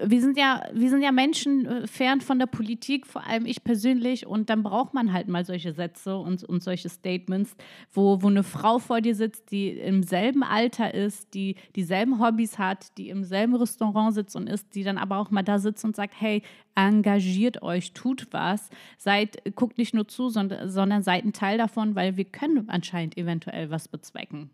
[0.00, 3.64] wir sind ja, wir sind ja Menschen äh, fern von der Politik, vor allem ich
[3.64, 7.56] persönlich, und dann braucht man halt mal solche Sätze und, und solche Statements,
[7.92, 12.58] wo, wo eine Frau vor dir sitzt, die im selben Alter ist, die dieselben Hobbys
[12.58, 15.84] hat, die im selben Restaurant sitzt und ist, die dann aber auch mal da sitzt
[15.84, 16.42] und sagt, hey,
[16.74, 21.94] engagiert euch, tut was, seid, guckt nicht nur zu, sondern, sondern seid ein Teil davon,
[21.94, 24.50] weil wir können anscheinend eventuell was bezwecken.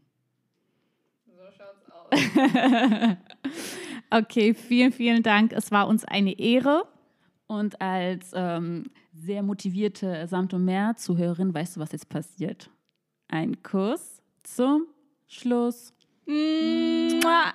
[4.11, 5.53] okay, vielen, vielen Dank.
[5.53, 6.85] Es war uns eine Ehre.
[7.47, 12.71] Und als ähm, sehr motivierte Samt und Meer Zuhörerin, weißt du, was jetzt passiert?
[13.29, 14.87] Ein Kuss zum
[15.27, 15.93] Schluss.
[16.27, 17.53] Mua.